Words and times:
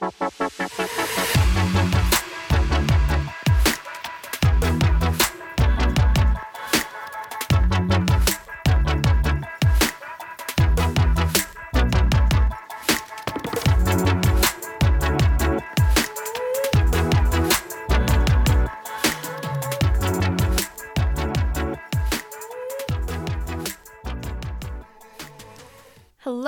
Thank 0.00 1.94
you. 1.96 2.01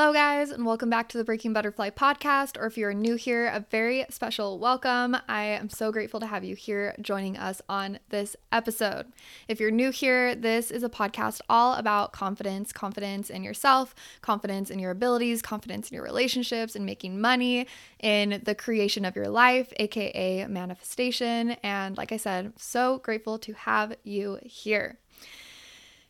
Hello, 0.04 0.12
guys, 0.12 0.50
and 0.50 0.66
welcome 0.66 0.90
back 0.90 1.08
to 1.08 1.16
the 1.16 1.24
Breaking 1.24 1.54
Butterfly 1.54 1.88
podcast. 1.88 2.60
Or 2.60 2.66
if 2.66 2.76
you're 2.76 2.92
new 2.92 3.14
here, 3.14 3.46
a 3.46 3.64
very 3.70 4.04
special 4.10 4.58
welcome. 4.58 5.16
I 5.30 5.44
am 5.44 5.70
so 5.70 5.90
grateful 5.90 6.20
to 6.20 6.26
have 6.26 6.44
you 6.44 6.54
here 6.54 6.94
joining 7.00 7.38
us 7.38 7.62
on 7.70 7.98
this 8.10 8.36
episode. 8.52 9.06
If 9.48 9.60
you're 9.60 9.70
new 9.70 9.90
here, 9.90 10.34
this 10.34 10.70
is 10.70 10.82
a 10.82 10.90
podcast 10.90 11.40
all 11.48 11.76
about 11.76 12.12
confidence 12.12 12.70
confidence 12.70 13.30
in 13.30 13.44
yourself, 13.44 13.94
confidence 14.20 14.68
in 14.68 14.78
your 14.78 14.90
abilities, 14.90 15.40
confidence 15.40 15.88
in 15.88 15.94
your 15.94 16.04
relationships, 16.04 16.76
and 16.76 16.84
making 16.84 17.18
money 17.18 17.66
in 17.98 18.42
the 18.44 18.54
creation 18.54 19.06
of 19.06 19.16
your 19.16 19.28
life, 19.28 19.72
aka 19.78 20.46
manifestation. 20.48 21.52
And 21.62 21.96
like 21.96 22.12
I 22.12 22.18
said, 22.18 22.52
so 22.58 22.98
grateful 22.98 23.38
to 23.38 23.54
have 23.54 23.96
you 24.04 24.38
here. 24.42 24.98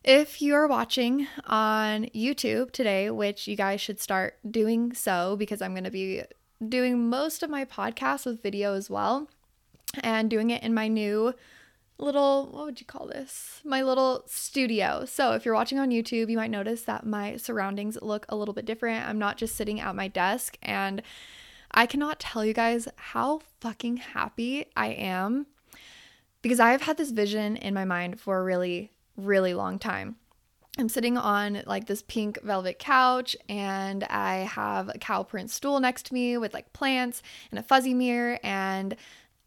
If 0.05 0.39
you're 0.39 0.67
watching 0.67 1.27
on 1.47 2.05
YouTube 2.13 2.69
today, 2.69 3.09
which 3.09 3.47
you 3.47 3.55
guys 3.55 3.81
should 3.81 3.99
start 3.99 4.37
doing 4.47 4.93
so 4.93 5.35
because 5.35 5.63
I'm 5.63 5.71
going 5.71 5.83
to 5.83 5.89
be 5.89 6.21
doing 6.69 7.09
most 7.09 7.41
of 7.41 7.49
my 7.49 7.65
podcasts 7.65 8.27
with 8.27 8.43
video 8.43 8.75
as 8.75 8.87
well 8.87 9.27
and 10.01 10.29
doing 10.29 10.51
it 10.51 10.61
in 10.61 10.75
my 10.75 10.87
new 10.87 11.33
little, 11.97 12.51
what 12.51 12.65
would 12.65 12.79
you 12.79 12.85
call 12.85 13.07
this? 13.07 13.61
My 13.65 13.81
little 13.81 14.21
studio. 14.27 15.05
So 15.05 15.31
if 15.31 15.43
you're 15.43 15.55
watching 15.55 15.79
on 15.79 15.89
YouTube, 15.89 16.29
you 16.29 16.37
might 16.37 16.51
notice 16.51 16.83
that 16.83 17.07
my 17.07 17.37
surroundings 17.37 17.97
look 17.99 18.27
a 18.29 18.35
little 18.35 18.53
bit 18.53 18.65
different. 18.65 19.09
I'm 19.09 19.17
not 19.17 19.37
just 19.37 19.55
sitting 19.55 19.79
at 19.79 19.95
my 19.95 20.07
desk 20.07 20.55
and 20.61 21.01
I 21.71 21.87
cannot 21.87 22.19
tell 22.19 22.45
you 22.45 22.53
guys 22.53 22.87
how 22.95 23.41
fucking 23.59 23.97
happy 23.97 24.67
I 24.77 24.89
am 24.89 25.47
because 26.43 26.59
I 26.59 26.73
have 26.73 26.83
had 26.83 26.97
this 26.97 27.09
vision 27.09 27.57
in 27.57 27.73
my 27.73 27.85
mind 27.85 28.19
for 28.19 28.37
a 28.37 28.43
really 28.43 28.91
really 29.17 29.53
long 29.53 29.79
time. 29.79 30.17
I'm 30.77 30.89
sitting 30.89 31.17
on 31.17 31.63
like 31.65 31.87
this 31.87 32.03
pink 32.05 32.41
velvet 32.43 32.79
couch 32.79 33.35
and 33.47 34.03
I 34.03 34.39
have 34.39 34.89
a 34.89 34.97
cow 34.97 35.23
print 35.23 35.49
stool 35.49 35.79
next 35.79 36.07
to 36.07 36.13
me 36.13 36.37
with 36.37 36.53
like 36.53 36.73
plants 36.73 37.23
and 37.49 37.59
a 37.59 37.63
fuzzy 37.63 37.93
mirror 37.93 38.39
and 38.43 38.95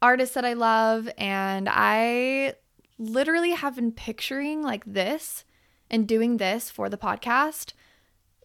artists 0.00 0.34
that 0.34 0.46
I 0.46 0.54
love 0.54 1.08
and 1.18 1.68
I 1.70 2.54
literally 2.98 3.50
have 3.50 3.76
been 3.76 3.92
picturing 3.92 4.62
like 4.62 4.84
this 4.86 5.44
and 5.90 6.08
doing 6.08 6.38
this 6.38 6.70
for 6.70 6.88
the 6.88 6.96
podcast 6.96 7.74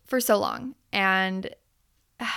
for 0.06 0.20
so 0.20 0.38
long 0.38 0.76
and 0.92 1.50
uh, 2.20 2.28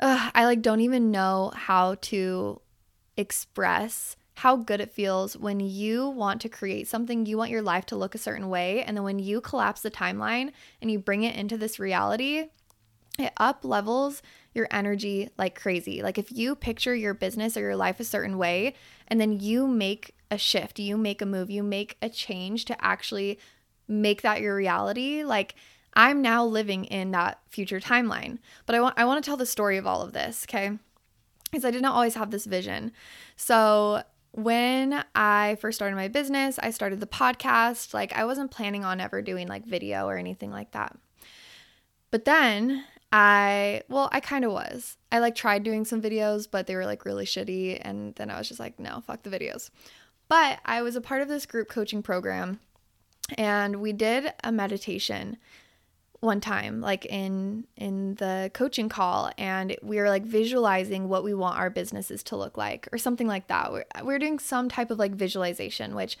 I 0.00 0.44
like 0.44 0.60
don't 0.60 0.80
even 0.80 1.12
know 1.12 1.52
how 1.54 1.94
to 2.02 2.60
express 3.16 4.16
how 4.34 4.56
good 4.56 4.80
it 4.80 4.92
feels 4.92 5.36
when 5.36 5.60
you 5.60 6.08
want 6.08 6.40
to 6.40 6.48
create 6.48 6.88
something, 6.88 7.26
you 7.26 7.36
want 7.36 7.50
your 7.50 7.62
life 7.62 7.86
to 7.86 7.96
look 7.96 8.14
a 8.14 8.18
certain 8.18 8.48
way. 8.48 8.82
And 8.82 8.96
then 8.96 9.04
when 9.04 9.18
you 9.18 9.40
collapse 9.40 9.82
the 9.82 9.90
timeline 9.90 10.52
and 10.80 10.90
you 10.90 10.98
bring 10.98 11.22
it 11.22 11.36
into 11.36 11.56
this 11.56 11.78
reality, 11.78 12.48
it 13.18 13.32
up 13.36 13.64
levels 13.64 14.22
your 14.54 14.68
energy 14.70 15.28
like 15.38 15.58
crazy. 15.58 16.02
Like 16.02 16.18
if 16.18 16.32
you 16.32 16.54
picture 16.54 16.94
your 16.94 17.14
business 17.14 17.56
or 17.56 17.60
your 17.60 17.76
life 17.76 18.00
a 18.00 18.04
certain 18.04 18.38
way 18.38 18.74
and 19.08 19.20
then 19.20 19.38
you 19.40 19.66
make 19.66 20.14
a 20.30 20.38
shift, 20.38 20.78
you 20.78 20.96
make 20.96 21.20
a 21.20 21.26
move, 21.26 21.50
you 21.50 21.62
make 21.62 21.96
a 22.00 22.08
change 22.08 22.64
to 22.66 22.84
actually 22.84 23.38
make 23.88 24.22
that 24.22 24.40
your 24.40 24.56
reality, 24.56 25.24
like 25.24 25.54
I'm 25.94 26.22
now 26.22 26.44
living 26.44 26.86
in 26.86 27.10
that 27.10 27.40
future 27.48 27.80
timeline. 27.80 28.38
But 28.64 28.76
I 28.76 28.80
want 28.80 28.98
I 28.98 29.04
want 29.04 29.22
to 29.22 29.28
tell 29.28 29.36
the 29.36 29.46
story 29.46 29.76
of 29.76 29.86
all 29.86 30.02
of 30.02 30.12
this, 30.12 30.46
okay? 30.48 30.78
Because 31.50 31.64
I 31.66 31.70
did 31.70 31.82
not 31.82 31.94
always 31.94 32.14
have 32.14 32.30
this 32.30 32.46
vision. 32.46 32.92
So 33.36 34.02
when 34.32 35.04
I 35.14 35.56
first 35.60 35.76
started 35.76 35.96
my 35.96 36.08
business, 36.08 36.58
I 36.58 36.70
started 36.70 37.00
the 37.00 37.06
podcast. 37.06 37.94
Like, 37.94 38.12
I 38.14 38.24
wasn't 38.24 38.50
planning 38.50 38.84
on 38.84 39.00
ever 39.00 39.22
doing 39.22 39.46
like 39.46 39.66
video 39.66 40.06
or 40.06 40.16
anything 40.16 40.50
like 40.50 40.72
that. 40.72 40.96
But 42.10 42.24
then 42.24 42.84
I, 43.12 43.82
well, 43.88 44.08
I 44.10 44.20
kind 44.20 44.44
of 44.44 44.52
was. 44.52 44.96
I 45.10 45.18
like 45.18 45.34
tried 45.34 45.64
doing 45.64 45.84
some 45.84 46.00
videos, 46.00 46.48
but 46.50 46.66
they 46.66 46.74
were 46.74 46.86
like 46.86 47.04
really 47.04 47.26
shitty. 47.26 47.78
And 47.80 48.14
then 48.14 48.30
I 48.30 48.38
was 48.38 48.48
just 48.48 48.60
like, 48.60 48.78
no, 48.78 49.02
fuck 49.06 49.22
the 49.22 49.30
videos. 49.30 49.70
But 50.28 50.60
I 50.64 50.80
was 50.80 50.96
a 50.96 51.02
part 51.02 51.20
of 51.20 51.28
this 51.28 51.44
group 51.44 51.68
coaching 51.68 52.02
program 52.02 52.60
and 53.36 53.76
we 53.76 53.92
did 53.92 54.32
a 54.42 54.50
meditation 54.50 55.36
one 56.22 56.40
time 56.40 56.80
like 56.80 57.04
in 57.06 57.66
in 57.76 58.14
the 58.14 58.48
coaching 58.54 58.88
call 58.88 59.32
and 59.36 59.76
we 59.82 59.96
were 59.96 60.08
like 60.08 60.24
visualizing 60.24 61.08
what 61.08 61.24
we 61.24 61.34
want 61.34 61.58
our 61.58 61.68
businesses 61.68 62.22
to 62.22 62.36
look 62.36 62.56
like 62.56 62.88
or 62.92 62.98
something 62.98 63.26
like 63.26 63.48
that. 63.48 63.72
We're, 63.72 63.84
we're 64.04 64.20
doing 64.20 64.38
some 64.38 64.68
type 64.68 64.92
of 64.92 65.00
like 65.00 65.12
visualization 65.12 65.96
which 65.96 66.16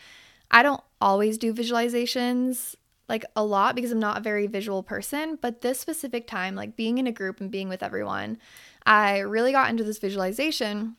i 0.50 0.62
don't 0.62 0.82
always 1.00 1.38
do 1.38 1.54
visualizations 1.54 2.74
like 3.08 3.24
a 3.36 3.44
lot 3.44 3.76
because 3.76 3.92
i'm 3.92 4.00
not 4.00 4.18
a 4.18 4.22
very 4.22 4.48
visual 4.48 4.82
person 4.82 5.38
but 5.40 5.60
this 5.60 5.78
specific 5.78 6.26
time 6.26 6.56
like 6.56 6.74
being 6.74 6.98
in 6.98 7.06
a 7.06 7.12
group 7.12 7.40
and 7.40 7.52
being 7.52 7.68
with 7.68 7.82
everyone 7.82 8.38
i 8.84 9.20
really 9.20 9.52
got 9.52 9.70
into 9.70 9.84
this 9.84 9.98
visualization 9.98 10.96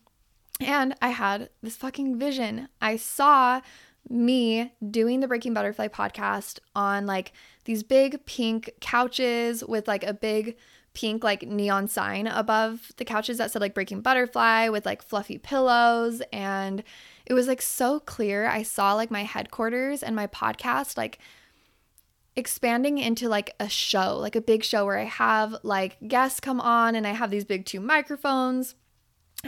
and 0.62 0.96
i 1.02 1.10
had 1.10 1.50
this 1.62 1.76
fucking 1.76 2.18
vision. 2.18 2.70
I 2.82 2.96
saw 2.96 3.62
me 4.10 4.74
doing 4.90 5.20
the 5.20 5.28
Breaking 5.28 5.54
Butterfly 5.54 5.88
podcast 5.88 6.60
on 6.76 7.06
like 7.06 7.34
these 7.66 7.84
big 7.84 8.26
pink 8.26 8.72
couches 8.82 9.64
with 9.64 9.88
like 9.88 10.04
a 10.04 10.14
big 10.14 10.58
pink 10.94 11.24
like 11.24 11.42
neon 11.44 11.88
sign 11.88 12.28
above 12.28 12.92
the 12.98 13.06
couches 13.06 13.38
that 13.38 13.52
said 13.52 13.62
like 13.62 13.74
Breaking 13.74 14.02
Butterfly 14.02 14.70
with 14.70 14.86
like 14.86 15.02
fluffy 15.02 15.38
pillows 15.38 16.22
and 16.32 16.84
it 17.26 17.34
was 17.34 17.48
like 17.48 17.62
so 17.62 18.00
clear. 18.00 18.48
I 18.48 18.64
saw 18.64 18.94
like 18.94 19.10
my 19.10 19.24
headquarters 19.24 20.04
and 20.04 20.16
my 20.16 20.28
podcast 20.28 20.98
like 20.98 21.20
expanding 22.36 22.98
into 22.98 23.30
like 23.30 23.56
a 23.60 23.70
show, 23.70 24.18
like 24.18 24.36
a 24.36 24.42
big 24.42 24.64
show 24.64 24.86
where 24.86 25.00
I 25.00 25.06
have 25.06 25.56
like 25.64 25.98
guests 26.08 26.40
come 26.40 26.60
on 26.60 26.96
and 26.96 27.08
I 27.08 27.12
have 27.12 27.32
these 27.32 27.46
big 27.46 27.66
two 27.66 27.80
microphones 27.80 28.76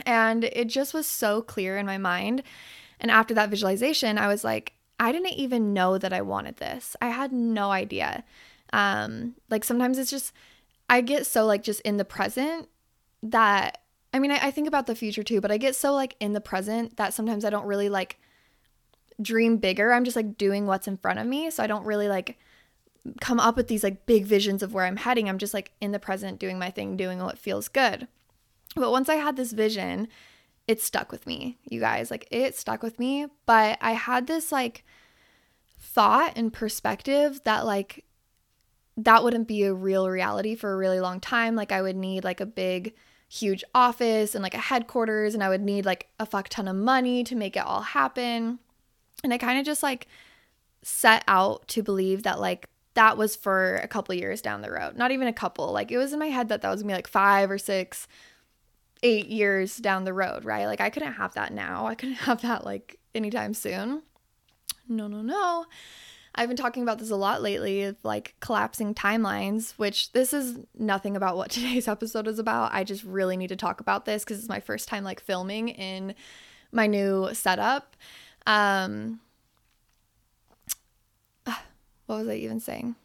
and 0.04 0.44
it 0.44 0.66
just 0.66 0.92
was 0.92 1.06
so 1.06 1.42
clear 1.42 1.76
in 1.78 1.86
my 1.86 1.98
mind. 1.98 2.42
And 3.00 3.10
after 3.10 3.34
that 3.34 3.50
visualization, 3.50 4.18
I 4.18 4.28
was 4.28 4.44
like, 4.44 4.72
I 4.98 5.12
didn't 5.12 5.34
even 5.34 5.74
know 5.74 5.98
that 5.98 6.12
I 6.12 6.22
wanted 6.22 6.56
this. 6.56 6.96
I 7.02 7.08
had 7.08 7.32
no 7.32 7.70
idea. 7.70 8.24
Um, 8.72 9.34
like 9.50 9.64
sometimes 9.64 9.98
it's 9.98 10.10
just, 10.10 10.32
I 10.88 11.00
get 11.00 11.26
so 11.26 11.44
like 11.44 11.62
just 11.62 11.80
in 11.82 11.98
the 11.98 12.04
present 12.04 12.68
that, 13.22 13.82
I 14.14 14.18
mean, 14.18 14.30
I, 14.30 14.46
I 14.46 14.50
think 14.50 14.66
about 14.66 14.86
the 14.86 14.94
future 14.94 15.22
too, 15.22 15.40
but 15.40 15.52
I 15.52 15.58
get 15.58 15.76
so 15.76 15.92
like 15.92 16.16
in 16.20 16.32
the 16.32 16.40
present 16.40 16.96
that 16.96 17.12
sometimes 17.12 17.44
I 17.44 17.50
don't 17.50 17.66
really 17.66 17.88
like 17.88 18.18
dream 19.20 19.58
bigger. 19.58 19.92
I'm 19.92 20.04
just 20.04 20.16
like 20.16 20.38
doing 20.38 20.66
what's 20.66 20.88
in 20.88 20.96
front 20.96 21.18
of 21.18 21.26
me. 21.26 21.50
So 21.50 21.62
I 21.62 21.66
don't 21.66 21.84
really 21.84 22.08
like 22.08 22.38
come 23.20 23.38
up 23.38 23.56
with 23.56 23.68
these 23.68 23.84
like 23.84 24.06
big 24.06 24.24
visions 24.24 24.62
of 24.62 24.72
where 24.72 24.84
I'm 24.84 24.96
heading. 24.96 25.28
I'm 25.28 25.38
just 25.38 25.54
like 25.54 25.72
in 25.80 25.92
the 25.92 25.98
present 25.98 26.38
doing 26.38 26.58
my 26.58 26.70
thing, 26.70 26.96
doing 26.96 27.18
what 27.22 27.38
feels 27.38 27.68
good. 27.68 28.08
But 28.74 28.90
once 28.90 29.08
I 29.08 29.16
had 29.16 29.36
this 29.36 29.52
vision 29.52 30.08
it 30.66 30.80
stuck 30.80 31.12
with 31.12 31.26
me, 31.26 31.58
you 31.64 31.80
guys. 31.80 32.10
Like 32.10 32.26
it 32.30 32.56
stuck 32.56 32.82
with 32.82 32.98
me, 32.98 33.26
but 33.46 33.78
I 33.80 33.92
had 33.92 34.26
this 34.26 34.50
like 34.50 34.84
thought 35.78 36.32
and 36.36 36.52
perspective 36.52 37.40
that 37.44 37.64
like 37.64 38.04
that 38.96 39.22
wouldn't 39.22 39.46
be 39.46 39.62
a 39.64 39.74
real 39.74 40.08
reality 40.08 40.54
for 40.54 40.72
a 40.72 40.76
really 40.76 41.00
long 41.00 41.20
time. 41.20 41.54
Like 41.54 41.72
I 41.72 41.82
would 41.82 41.96
need 41.96 42.24
like 42.24 42.40
a 42.40 42.46
big 42.46 42.94
huge 43.28 43.62
office 43.74 44.34
and 44.34 44.42
like 44.42 44.54
a 44.54 44.58
headquarters 44.58 45.34
and 45.34 45.42
I 45.42 45.48
would 45.48 45.60
need 45.60 45.84
like 45.84 46.08
a 46.18 46.26
fuck 46.26 46.48
ton 46.48 46.68
of 46.68 46.76
money 46.76 47.22
to 47.24 47.36
make 47.36 47.56
it 47.56 47.64
all 47.64 47.82
happen. 47.82 48.58
And 49.22 49.32
I 49.32 49.38
kind 49.38 49.58
of 49.58 49.66
just 49.66 49.82
like 49.82 50.06
set 50.82 51.24
out 51.28 51.66
to 51.68 51.82
believe 51.82 52.22
that 52.22 52.40
like 52.40 52.68
that 52.94 53.18
was 53.18 53.36
for 53.36 53.76
a 53.76 53.88
couple 53.88 54.14
years 54.14 54.40
down 54.40 54.62
the 54.62 54.70
road. 54.70 54.96
Not 54.96 55.10
even 55.10 55.28
a 55.28 55.32
couple. 55.32 55.70
Like 55.72 55.92
it 55.92 55.98
was 55.98 56.12
in 56.12 56.18
my 56.18 56.26
head 56.26 56.48
that 56.48 56.62
that 56.62 56.70
was 56.70 56.82
going 56.82 56.88
to 56.88 56.94
be 56.94 56.98
like 56.98 57.08
5 57.08 57.50
or 57.50 57.58
6 57.58 58.08
eight 59.02 59.26
years 59.26 59.76
down 59.76 60.04
the 60.04 60.12
road, 60.12 60.44
right? 60.44 60.66
Like 60.66 60.80
I 60.80 60.90
couldn't 60.90 61.14
have 61.14 61.34
that 61.34 61.52
now. 61.52 61.86
I 61.86 61.94
couldn't 61.94 62.14
have 62.26 62.42
that 62.42 62.64
like 62.64 62.98
anytime 63.14 63.54
soon. 63.54 64.02
No, 64.88 65.08
no, 65.08 65.22
no. 65.22 65.66
I've 66.34 66.48
been 66.48 66.56
talking 66.56 66.82
about 66.82 66.98
this 66.98 67.10
a 67.10 67.16
lot 67.16 67.40
lately 67.40 67.82
of 67.84 67.96
like 68.02 68.34
collapsing 68.40 68.94
timelines, 68.94 69.72
which 69.78 70.12
this 70.12 70.34
is 70.34 70.58
nothing 70.78 71.16
about 71.16 71.36
what 71.36 71.50
today's 71.50 71.88
episode 71.88 72.28
is 72.28 72.38
about. 72.38 72.72
I 72.74 72.84
just 72.84 73.04
really 73.04 73.36
need 73.36 73.48
to 73.48 73.56
talk 73.56 73.80
about 73.80 74.04
this 74.04 74.22
because 74.22 74.38
it's 74.38 74.48
my 74.48 74.60
first 74.60 74.88
time 74.88 75.02
like 75.02 75.20
filming 75.20 75.70
in 75.70 76.14
my 76.72 76.86
new 76.86 77.30
setup. 77.32 77.96
Um, 78.46 79.20
what 81.44 82.18
was 82.18 82.28
I 82.28 82.34
even 82.34 82.60
saying? 82.60 82.96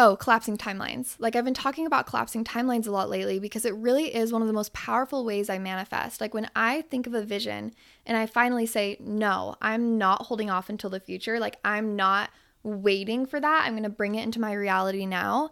Oh, 0.00 0.14
collapsing 0.14 0.56
timelines. 0.56 1.16
Like 1.18 1.34
I've 1.34 1.44
been 1.44 1.54
talking 1.54 1.84
about 1.84 2.06
collapsing 2.06 2.44
timelines 2.44 2.86
a 2.86 2.92
lot 2.92 3.10
lately 3.10 3.40
because 3.40 3.64
it 3.64 3.74
really 3.74 4.14
is 4.14 4.32
one 4.32 4.42
of 4.42 4.46
the 4.46 4.54
most 4.54 4.72
powerful 4.72 5.24
ways 5.24 5.50
I 5.50 5.58
manifest. 5.58 6.20
Like 6.20 6.32
when 6.32 6.48
I 6.54 6.82
think 6.82 7.08
of 7.08 7.14
a 7.14 7.24
vision 7.24 7.74
and 8.06 8.16
I 8.16 8.26
finally 8.26 8.64
say, 8.64 8.96
no, 9.00 9.56
I'm 9.60 9.98
not 9.98 10.26
holding 10.26 10.50
off 10.50 10.68
until 10.68 10.88
the 10.88 11.00
future, 11.00 11.40
like 11.40 11.58
I'm 11.64 11.96
not 11.96 12.30
waiting 12.62 13.26
for 13.26 13.40
that, 13.40 13.64
I'm 13.66 13.82
to 13.82 13.88
bring 13.88 14.14
it 14.14 14.22
into 14.22 14.40
my 14.40 14.52
reality 14.52 15.04
now. 15.04 15.50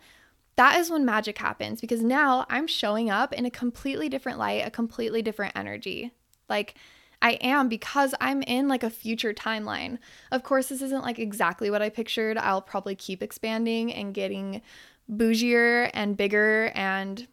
That 0.54 0.78
is 0.78 0.90
when 0.90 1.04
magic 1.04 1.38
happens 1.38 1.80
because 1.80 2.04
now 2.04 2.46
I'm 2.48 2.68
showing 2.68 3.10
up 3.10 3.32
in 3.32 3.46
a 3.46 3.50
completely 3.50 4.08
different 4.08 4.38
light, 4.38 4.64
a 4.64 4.70
completely 4.70 5.22
different 5.22 5.56
energy. 5.56 6.12
Like, 6.48 6.76
I 7.22 7.32
am 7.32 7.68
because 7.68 8.14
I'm 8.20 8.42
in 8.42 8.68
like 8.68 8.82
a 8.82 8.90
future 8.90 9.32
timeline. 9.32 9.98
Of 10.30 10.42
course, 10.42 10.68
this 10.68 10.82
isn't 10.82 11.02
like 11.02 11.18
exactly 11.18 11.70
what 11.70 11.82
I 11.82 11.88
pictured. 11.88 12.38
I'll 12.38 12.62
probably 12.62 12.94
keep 12.94 13.22
expanding 13.22 13.92
and 13.92 14.14
getting 14.14 14.62
bougier 15.10 15.90
and 15.94 16.16
bigger 16.16 16.72
and 16.74 17.26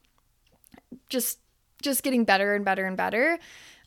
just 1.10 1.40
just 1.82 2.04
getting 2.04 2.24
better 2.24 2.56
and 2.56 2.64
better 2.64 2.86
and 2.86 2.96
better. 2.96 3.38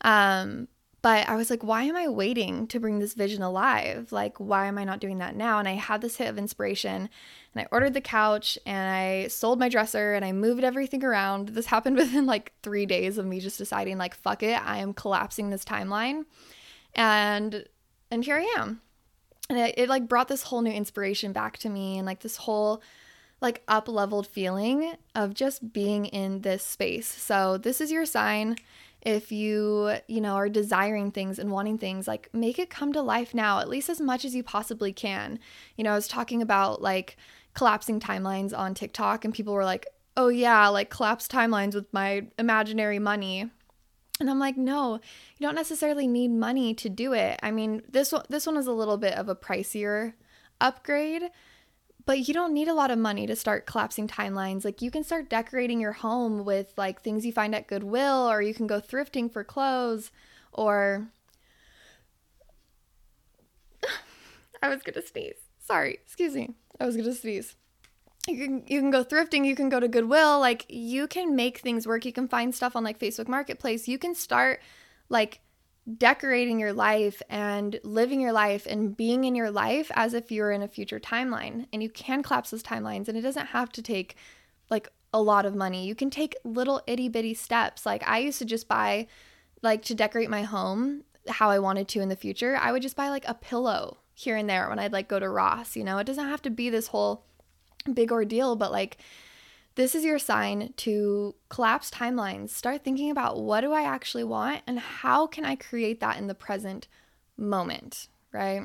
Um, 0.01 0.67
but 1.07 1.29
I 1.29 1.37
was 1.37 1.49
like, 1.49 1.63
why 1.63 1.83
am 1.83 1.95
I 1.95 2.09
waiting 2.09 2.67
to 2.67 2.81
bring 2.81 2.99
this 2.99 3.13
vision 3.13 3.41
alive? 3.41 4.11
Like, 4.11 4.41
why 4.41 4.65
am 4.65 4.77
I 4.77 4.83
not 4.83 4.99
doing 4.99 5.19
that 5.19 5.37
now? 5.37 5.57
And 5.57 5.65
I 5.65 5.75
had 5.75 6.01
this 6.01 6.17
hit 6.17 6.27
of 6.27 6.37
inspiration 6.37 7.07
and 7.55 7.61
I 7.61 7.65
ordered 7.71 7.93
the 7.93 8.01
couch 8.01 8.59
and 8.65 8.93
I 8.93 9.27
sold 9.29 9.57
my 9.57 9.69
dresser 9.69 10.15
and 10.15 10.25
I 10.25 10.33
moved 10.33 10.65
everything 10.65 11.05
around. 11.05 11.47
This 11.47 11.67
happened 11.67 11.95
within 11.95 12.25
like 12.25 12.51
three 12.61 12.85
days 12.85 13.17
of 13.17 13.25
me 13.25 13.39
just 13.39 13.57
deciding, 13.57 13.97
like, 13.97 14.15
fuck 14.15 14.43
it, 14.43 14.61
I 14.61 14.79
am 14.79 14.93
collapsing 14.93 15.49
this 15.49 15.63
timeline. 15.63 16.25
And 16.93 17.63
and 18.11 18.25
here 18.25 18.35
I 18.35 18.53
am. 18.57 18.81
And 19.49 19.59
it, 19.59 19.75
it 19.77 19.87
like 19.87 20.09
brought 20.09 20.27
this 20.27 20.43
whole 20.43 20.61
new 20.61 20.73
inspiration 20.73 21.31
back 21.31 21.57
to 21.59 21.69
me 21.69 21.97
and 21.97 22.05
like 22.05 22.19
this 22.19 22.35
whole 22.35 22.81
like 23.39 23.63
up 23.69 23.87
leveled 23.87 24.27
feeling 24.27 24.95
of 25.15 25.33
just 25.33 25.71
being 25.71 26.03
in 26.07 26.41
this 26.41 26.65
space. 26.65 27.07
So 27.07 27.57
this 27.57 27.79
is 27.79 27.93
your 27.93 28.05
sign 28.05 28.57
if 29.07 29.31
you, 29.31 29.93
you 30.09 30.19
know, 30.19 30.33
are 30.33 30.49
desiring 30.49 31.11
things 31.11 31.39
and 31.39 31.49
wanting 31.49 31.77
things, 31.77 32.09
like 32.09 32.29
make 32.33 32.59
it 32.59 32.69
come 32.69 32.91
to 32.91 33.01
life 33.01 33.33
now, 33.33 33.59
at 33.59 33.69
least 33.69 33.87
as 33.87 34.01
much 34.01 34.25
as 34.25 34.35
you 34.35 34.43
possibly 34.43 34.91
can. 34.91 35.39
You 35.77 35.85
know, 35.85 35.93
I 35.93 35.95
was 35.95 36.09
talking 36.09 36.41
about 36.41 36.81
like 36.81 37.15
collapsing 37.53 38.01
timelines 38.01 38.55
on 38.55 38.73
TikTok, 38.73 39.23
and 39.23 39.33
people 39.33 39.53
were 39.53 39.63
like, 39.63 39.87
oh, 40.17 40.27
yeah, 40.27 40.67
like 40.67 40.89
collapse 40.89 41.25
timelines 41.25 41.73
with 41.73 41.85
my 41.93 42.27
imaginary 42.37 42.99
money. 42.99 43.49
And 44.19 44.29
I'm 44.29 44.39
like, 44.39 44.57
no, 44.57 44.95
you 45.37 45.47
don't 45.47 45.55
necessarily 45.55 46.05
need 46.05 46.31
money 46.31 46.73
to 46.73 46.89
do 46.89 47.13
it. 47.13 47.39
I 47.41 47.51
mean, 47.51 47.83
this 47.87 48.11
one, 48.11 48.25
this 48.27 48.45
one 48.45 48.57
is 48.57 48.67
a 48.67 48.73
little 48.73 48.97
bit 48.97 49.13
of 49.13 49.29
a 49.29 49.35
pricier 49.37 50.15
upgrade, 50.59 51.23
but 52.07 52.25
you 52.25 52.33
don't 52.33 52.53
need 52.53 52.69
a 52.69 52.73
lot 52.73 52.89
of 52.89 52.97
money 52.97 53.27
to 53.27 53.35
start 53.35 53.65
collapsing 53.65 54.07
timelines. 54.07 54.63
Like 54.63 54.81
you 54.81 54.89
can 54.89 55.03
start 55.03 55.29
decorating 55.29 55.81
your 55.81 55.91
home 55.91 56.45
with 56.45 56.73
like 56.77 57.01
things 57.01 57.25
you 57.25 57.33
find 57.33 57.53
at 57.53 57.67
Goodwill 57.67 58.31
or 58.31 58.41
you 58.41 58.53
can 58.53 58.65
go 58.65 58.79
thrifting 58.79 59.31
for 59.31 59.43
clothes 59.43 60.09
or 60.53 61.09
I 64.63 64.69
was 64.69 64.81
going 64.81 64.93
to 64.93 65.05
sneeze. 65.05 65.35
Sorry, 65.59 65.95
excuse 65.95 66.33
me. 66.33 66.55
I 66.79 66.85
was 66.85 66.95
going 66.95 67.09
to 67.09 67.13
sneeze. 67.13 67.57
You 68.25 68.37
can 68.37 68.63
you 68.67 68.79
can 68.79 68.89
go 68.91 69.03
thrifting, 69.03 69.45
you 69.45 69.55
can 69.55 69.69
go 69.69 69.79
to 69.79 69.87
Goodwill, 69.87 70.39
like 70.39 70.65
you 70.69 71.07
can 71.07 71.35
make 71.35 71.59
things 71.59 71.85
work. 71.85 72.05
You 72.05 72.13
can 72.13 72.29
find 72.29 72.55
stuff 72.55 72.75
on 72.75 72.85
like 72.85 72.99
Facebook 72.99 73.27
Marketplace. 73.27 73.87
You 73.87 73.97
can 73.97 74.15
start 74.15 74.61
like 75.09 75.41
decorating 75.97 76.59
your 76.59 76.73
life 76.73 77.21
and 77.29 77.79
living 77.83 78.19
your 78.19 78.33
life 78.33 78.65
and 78.65 78.97
being 78.97 79.23
in 79.23 79.35
your 79.35 79.51
life 79.51 79.89
as 79.95 80.13
if 80.13 80.31
you're 80.31 80.51
in 80.51 80.61
a 80.61 80.67
future 80.67 80.99
timeline. 80.99 81.67
And 81.71 81.81
you 81.81 81.89
can 81.89 82.23
collapse 82.23 82.49
those 82.49 82.63
timelines, 82.63 83.07
and 83.07 83.17
it 83.17 83.21
doesn't 83.21 83.47
have 83.47 83.71
to 83.73 83.81
take 83.81 84.15
like 84.69 84.91
a 85.13 85.21
lot 85.21 85.45
of 85.45 85.55
money. 85.55 85.87
You 85.87 85.95
can 85.95 86.09
take 86.09 86.35
little 86.43 86.81
itty 86.87 87.09
bitty 87.09 87.33
steps. 87.33 87.85
Like 87.85 88.07
I 88.07 88.19
used 88.19 88.39
to 88.39 88.45
just 88.45 88.67
buy, 88.67 89.07
like 89.61 89.83
to 89.83 89.95
decorate 89.95 90.29
my 90.29 90.43
home 90.43 91.03
how 91.29 91.49
I 91.49 91.59
wanted 91.59 91.87
to 91.89 92.01
in 92.01 92.09
the 92.09 92.15
future, 92.15 92.57
I 92.57 92.71
would 92.71 92.81
just 92.81 92.95
buy 92.95 93.09
like 93.09 93.27
a 93.27 93.33
pillow 93.33 93.97
here 94.13 94.35
and 94.35 94.49
there 94.49 94.69
when 94.69 94.79
I'd 94.79 94.93
like 94.93 95.07
go 95.07 95.19
to 95.19 95.29
Ross. 95.29 95.75
You 95.75 95.83
know, 95.83 95.97
it 95.97 96.05
doesn't 96.05 96.27
have 96.27 96.41
to 96.43 96.49
be 96.49 96.69
this 96.69 96.87
whole 96.87 97.25
big 97.93 98.11
ordeal, 98.11 98.55
but 98.55 98.71
like 98.71 98.97
this 99.77 99.93
is 99.93 100.03
your 100.03 100.17
sign 100.17 100.73
to 100.75 101.35
collapse 101.49 101.91
timelines. 101.91 102.49
Start 102.49 102.83
thinking 102.83 103.11
about 103.11 103.39
what 103.39 103.61
do 103.61 103.71
I 103.73 103.83
actually 103.83 104.23
want 104.23 104.63
and 104.65 104.79
how 104.79 105.27
can 105.27 105.45
I 105.45 105.55
create 105.55 105.99
that 105.99 106.17
in 106.17 106.25
the 106.25 106.33
present 106.33 106.87
moment, 107.37 108.07
right? 108.31 108.63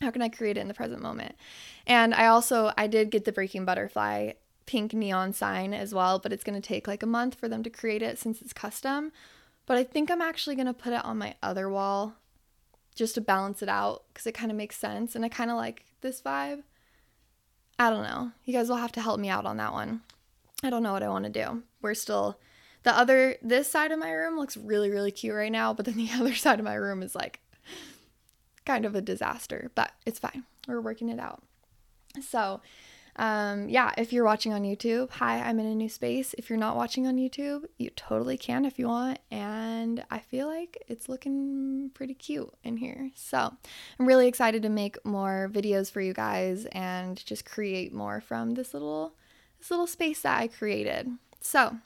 How 0.00 0.12
can 0.12 0.22
I 0.22 0.28
create 0.28 0.56
it 0.56 0.60
in 0.60 0.68
the 0.68 0.74
present 0.74 1.02
moment? 1.02 1.34
And 1.88 2.14
I 2.14 2.26
also 2.26 2.72
I 2.78 2.86
did 2.86 3.10
get 3.10 3.24
the 3.24 3.32
breaking 3.32 3.64
butterfly 3.64 4.30
pink 4.64 4.94
neon 4.94 5.32
sign 5.32 5.74
as 5.74 5.92
well, 5.92 6.20
but 6.20 6.32
it's 6.32 6.44
going 6.44 6.60
to 6.60 6.66
take 6.66 6.86
like 6.86 7.02
a 7.02 7.06
month 7.06 7.34
for 7.34 7.48
them 7.48 7.64
to 7.64 7.70
create 7.70 8.02
it 8.02 8.16
since 8.16 8.40
it's 8.40 8.52
custom. 8.52 9.10
But 9.66 9.76
I 9.76 9.82
think 9.82 10.08
I'm 10.08 10.22
actually 10.22 10.54
going 10.54 10.66
to 10.66 10.72
put 10.72 10.92
it 10.92 11.04
on 11.04 11.18
my 11.18 11.34
other 11.42 11.68
wall 11.68 12.14
just 12.94 13.16
to 13.16 13.20
balance 13.20 13.60
it 13.60 13.68
out 13.68 14.04
cuz 14.14 14.24
it 14.24 14.32
kind 14.32 14.52
of 14.52 14.56
makes 14.56 14.76
sense 14.76 15.16
and 15.16 15.24
I 15.24 15.28
kind 15.28 15.50
of 15.50 15.56
like 15.56 15.84
this 16.00 16.22
vibe. 16.22 16.62
I 17.76 17.90
don't 17.90 18.04
know. 18.04 18.30
You 18.44 18.52
guys 18.52 18.68
will 18.68 18.76
have 18.76 18.92
to 18.92 19.00
help 19.00 19.18
me 19.18 19.28
out 19.28 19.44
on 19.44 19.56
that 19.56 19.72
one. 19.72 20.02
I 20.62 20.70
don't 20.70 20.82
know 20.82 20.92
what 20.92 21.02
I 21.02 21.08
want 21.08 21.24
to 21.24 21.30
do. 21.30 21.62
We're 21.80 21.94
still 21.94 22.40
the 22.82 22.96
other 22.96 23.36
this 23.42 23.70
side 23.70 23.92
of 23.92 23.98
my 23.98 24.10
room 24.10 24.36
looks 24.36 24.56
really 24.56 24.90
really 24.90 25.10
cute 25.10 25.34
right 25.34 25.52
now, 25.52 25.72
but 25.72 25.84
then 25.86 25.96
the 25.96 26.10
other 26.14 26.34
side 26.34 26.58
of 26.58 26.64
my 26.64 26.74
room 26.74 27.02
is 27.02 27.14
like 27.14 27.40
kind 28.68 28.84
of 28.84 28.94
a 28.94 29.00
disaster, 29.00 29.70
but 29.74 29.92
it's 30.04 30.18
fine. 30.18 30.44
We're 30.66 30.82
working 30.82 31.08
it 31.08 31.18
out. 31.18 31.42
So, 32.20 32.60
um, 33.16 33.68
yeah, 33.68 33.92
if 33.96 34.12
you're 34.12 34.24
watching 34.24 34.52
on 34.52 34.62
YouTube, 34.62 35.10
hi, 35.10 35.40
I'm 35.40 35.58
in 35.58 35.66
a 35.66 35.74
new 35.74 35.88
space. 35.88 36.34
If 36.36 36.50
you're 36.50 36.58
not 36.58 36.76
watching 36.76 37.06
on 37.06 37.16
YouTube, 37.16 37.64
you 37.78 37.90
totally 37.90 38.36
can 38.36 38.66
if 38.66 38.78
you 38.78 38.86
want. 38.86 39.20
And 39.30 40.04
I 40.10 40.18
feel 40.18 40.46
like 40.46 40.84
it's 40.86 41.08
looking 41.08 41.90
pretty 41.94 42.14
cute 42.14 42.52
in 42.62 42.76
here. 42.76 43.10
So 43.14 43.54
I'm 43.98 44.06
really 44.06 44.28
excited 44.28 44.62
to 44.62 44.68
make 44.68 45.04
more 45.04 45.50
videos 45.52 45.90
for 45.90 46.02
you 46.02 46.12
guys 46.12 46.66
and 46.66 47.24
just 47.24 47.46
create 47.46 47.94
more 47.94 48.20
from 48.20 48.52
this 48.52 48.74
little 48.74 49.14
this 49.58 49.70
little 49.70 49.86
space 49.86 50.22
that 50.22 50.38
I 50.38 50.48
created. 50.48 51.10
So, 51.40 51.78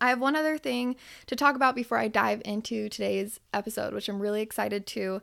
I 0.00 0.08
have 0.08 0.20
one 0.20 0.36
other 0.36 0.58
thing 0.58 0.96
to 1.26 1.36
talk 1.36 1.54
about 1.54 1.74
before 1.74 1.98
I 1.98 2.08
dive 2.08 2.42
into 2.44 2.88
today's 2.88 3.40
episode, 3.52 3.92
which 3.92 4.08
I'm 4.08 4.20
really 4.20 4.42
excited 4.42 4.86
to 4.88 5.22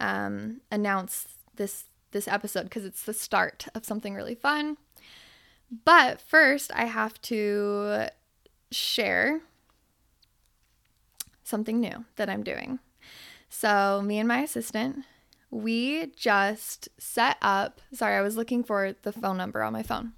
um, 0.00 0.60
announce 0.70 1.28
this 1.56 1.84
this 2.12 2.28
episode 2.28 2.64
because 2.64 2.84
it's 2.84 3.02
the 3.02 3.12
start 3.12 3.66
of 3.74 3.84
something 3.84 4.14
really 4.14 4.34
fun. 4.34 4.76
But 5.84 6.20
first, 6.20 6.70
I 6.74 6.84
have 6.84 7.20
to 7.22 8.08
share 8.70 9.40
something 11.42 11.80
new 11.80 12.04
that 12.16 12.30
I'm 12.30 12.42
doing. 12.42 12.78
So, 13.48 14.02
me 14.02 14.18
and 14.18 14.28
my 14.28 14.40
assistant, 14.40 15.04
we 15.50 16.06
just 16.16 16.88
set 16.98 17.36
up. 17.42 17.80
Sorry, 17.92 18.16
I 18.16 18.22
was 18.22 18.36
looking 18.36 18.62
for 18.62 18.94
the 19.02 19.12
phone 19.12 19.36
number 19.36 19.62
on 19.62 19.72
my 19.72 19.82
phone. 19.82 20.12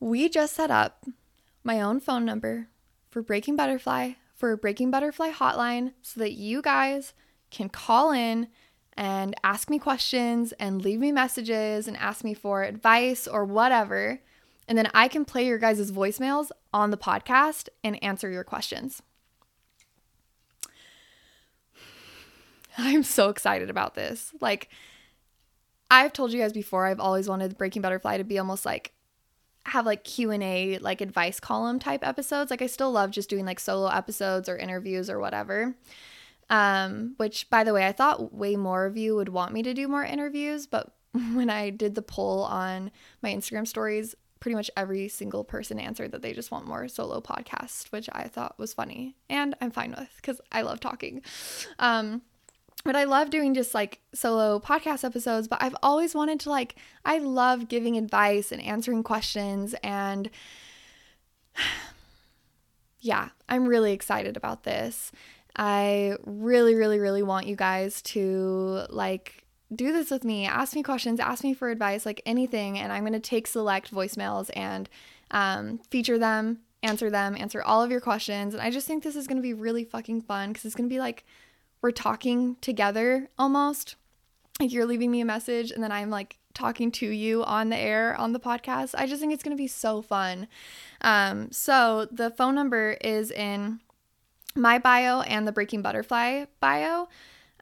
We 0.00 0.28
just 0.28 0.54
set 0.54 0.70
up 0.70 1.06
my 1.64 1.80
own 1.80 2.00
phone 2.00 2.24
number 2.24 2.68
for 3.08 3.22
Breaking 3.22 3.56
Butterfly 3.56 4.12
for 4.34 4.52
a 4.52 4.58
Breaking 4.58 4.90
Butterfly 4.90 5.32
hotline 5.32 5.94
so 6.02 6.20
that 6.20 6.32
you 6.32 6.60
guys 6.60 7.14
can 7.50 7.68
call 7.68 8.12
in 8.12 8.48
and 8.96 9.34
ask 9.42 9.68
me 9.70 9.78
questions 9.78 10.52
and 10.52 10.82
leave 10.82 11.00
me 11.00 11.12
messages 11.12 11.88
and 11.88 11.96
ask 11.96 12.24
me 12.24 12.34
for 12.34 12.62
advice 12.62 13.26
or 13.26 13.44
whatever. 13.44 14.20
And 14.68 14.76
then 14.76 14.90
I 14.94 15.08
can 15.08 15.24
play 15.24 15.46
your 15.46 15.58
guys' 15.58 15.90
voicemails 15.90 16.50
on 16.72 16.90
the 16.90 16.96
podcast 16.96 17.68
and 17.84 18.02
answer 18.02 18.28
your 18.30 18.44
questions. 18.44 19.02
I'm 22.78 23.02
so 23.02 23.28
excited 23.28 23.70
about 23.70 23.94
this. 23.94 24.32
Like, 24.40 24.68
I've 25.90 26.12
told 26.12 26.32
you 26.32 26.40
guys 26.40 26.52
before, 26.52 26.86
I've 26.86 27.00
always 27.00 27.28
wanted 27.28 27.56
Breaking 27.56 27.80
Butterfly 27.82 28.18
to 28.18 28.24
be 28.24 28.38
almost 28.38 28.66
like 28.66 28.92
have 29.66 29.86
like 29.86 30.04
q&a 30.04 30.78
like 30.78 31.00
advice 31.00 31.40
column 31.40 31.78
type 31.78 32.06
episodes. 32.06 32.50
Like 32.50 32.62
i 32.62 32.66
still 32.66 32.92
love 32.92 33.10
just 33.10 33.28
doing 33.28 33.44
like 33.44 33.60
solo 33.60 33.88
episodes 33.88 34.48
or 34.48 34.56
interviews 34.56 35.10
or 35.10 35.18
whatever. 35.18 35.74
Um 36.48 37.14
which 37.16 37.50
by 37.50 37.64
the 37.64 37.72
way 37.72 37.86
i 37.86 37.92
thought 37.92 38.32
way 38.32 38.56
more 38.56 38.86
of 38.86 38.96
you 38.96 39.16
would 39.16 39.28
want 39.28 39.52
me 39.52 39.62
to 39.62 39.74
do 39.74 39.88
more 39.88 40.04
interviews 40.04 40.66
but 40.66 40.92
when 41.12 41.50
i 41.50 41.70
did 41.70 41.96
the 41.96 42.02
poll 42.02 42.44
on 42.44 42.92
my 43.22 43.34
instagram 43.34 43.66
stories 43.66 44.14
pretty 44.38 44.54
much 44.54 44.70
every 44.76 45.08
single 45.08 45.42
person 45.42 45.80
answered 45.80 46.12
that 46.12 46.22
they 46.22 46.32
just 46.32 46.52
want 46.52 46.66
more 46.66 46.86
solo 46.86 47.20
podcasts 47.20 47.90
which 47.90 48.08
i 48.12 48.28
thought 48.28 48.56
was 48.58 48.72
funny 48.72 49.16
and 49.28 49.56
i'm 49.60 49.72
fine 49.72 49.92
with 49.98 50.10
because 50.16 50.40
i 50.52 50.62
love 50.62 50.78
talking. 50.78 51.20
Um 51.80 52.22
but 52.84 52.96
I 52.96 53.04
love 53.04 53.30
doing 53.30 53.54
just 53.54 53.74
like 53.74 54.00
solo 54.12 54.58
podcast 54.60 55.04
episodes, 55.04 55.48
but 55.48 55.62
I've 55.62 55.76
always 55.82 56.14
wanted 56.14 56.40
to 56.40 56.50
like 56.50 56.76
I 57.04 57.18
love 57.18 57.68
giving 57.68 57.96
advice 57.96 58.52
and 58.52 58.62
answering 58.62 59.02
questions 59.02 59.74
and 59.82 60.30
yeah, 63.00 63.30
I'm 63.48 63.66
really 63.66 63.92
excited 63.92 64.36
about 64.36 64.64
this. 64.64 65.12
I 65.56 66.16
really 66.24 66.74
really 66.74 66.98
really 66.98 67.22
want 67.22 67.46
you 67.46 67.56
guys 67.56 68.02
to 68.02 68.86
like 68.90 69.46
do 69.74 69.92
this 69.92 70.10
with 70.10 70.24
me. 70.24 70.46
Ask 70.46 70.74
me 70.74 70.82
questions, 70.82 71.18
ask 71.18 71.42
me 71.42 71.54
for 71.54 71.70
advice, 71.70 72.06
like 72.06 72.22
anything. 72.24 72.78
And 72.78 72.92
I'm 72.92 73.02
going 73.02 73.12
to 73.12 73.20
take 73.20 73.46
select 73.46 73.92
voicemails 73.92 74.50
and 74.54 74.88
um, 75.30 75.78
feature 75.90 76.18
them, 76.18 76.60
answer 76.82 77.10
them, 77.10 77.36
answer 77.36 77.62
all 77.62 77.82
of 77.82 77.90
your 77.90 78.00
questions. 78.00 78.54
And 78.54 78.62
I 78.62 78.70
just 78.70 78.86
think 78.86 79.02
this 79.02 79.16
is 79.16 79.26
going 79.26 79.38
to 79.38 79.42
be 79.42 79.54
really 79.54 79.84
fucking 79.84 80.22
fun 80.22 80.50
because 80.50 80.64
it's 80.64 80.74
going 80.74 80.88
to 80.88 80.94
be 80.94 81.00
like 81.00 81.24
we're 81.82 81.90
talking 81.90 82.56
together 82.60 83.28
almost. 83.38 83.96
Like 84.60 84.72
you're 84.72 84.86
leaving 84.86 85.10
me 85.10 85.20
a 85.20 85.24
message 85.24 85.70
and 85.70 85.82
then 85.82 85.92
I'm 85.92 86.10
like 86.10 86.38
talking 86.54 86.90
to 86.90 87.06
you 87.06 87.44
on 87.44 87.68
the 87.68 87.76
air 87.76 88.16
on 88.16 88.32
the 88.32 88.40
podcast. 88.40 88.94
I 88.96 89.06
just 89.06 89.20
think 89.20 89.32
it's 89.32 89.42
going 89.42 89.56
to 89.56 89.62
be 89.62 89.68
so 89.68 90.02
fun. 90.02 90.48
Um, 91.02 91.52
so 91.52 92.08
the 92.10 92.30
phone 92.30 92.54
number 92.54 92.96
is 93.02 93.30
in 93.30 93.80
my 94.54 94.78
bio 94.78 95.20
and 95.20 95.46
the 95.46 95.52
Breaking 95.52 95.82
Butterfly 95.82 96.46
bio. 96.60 97.08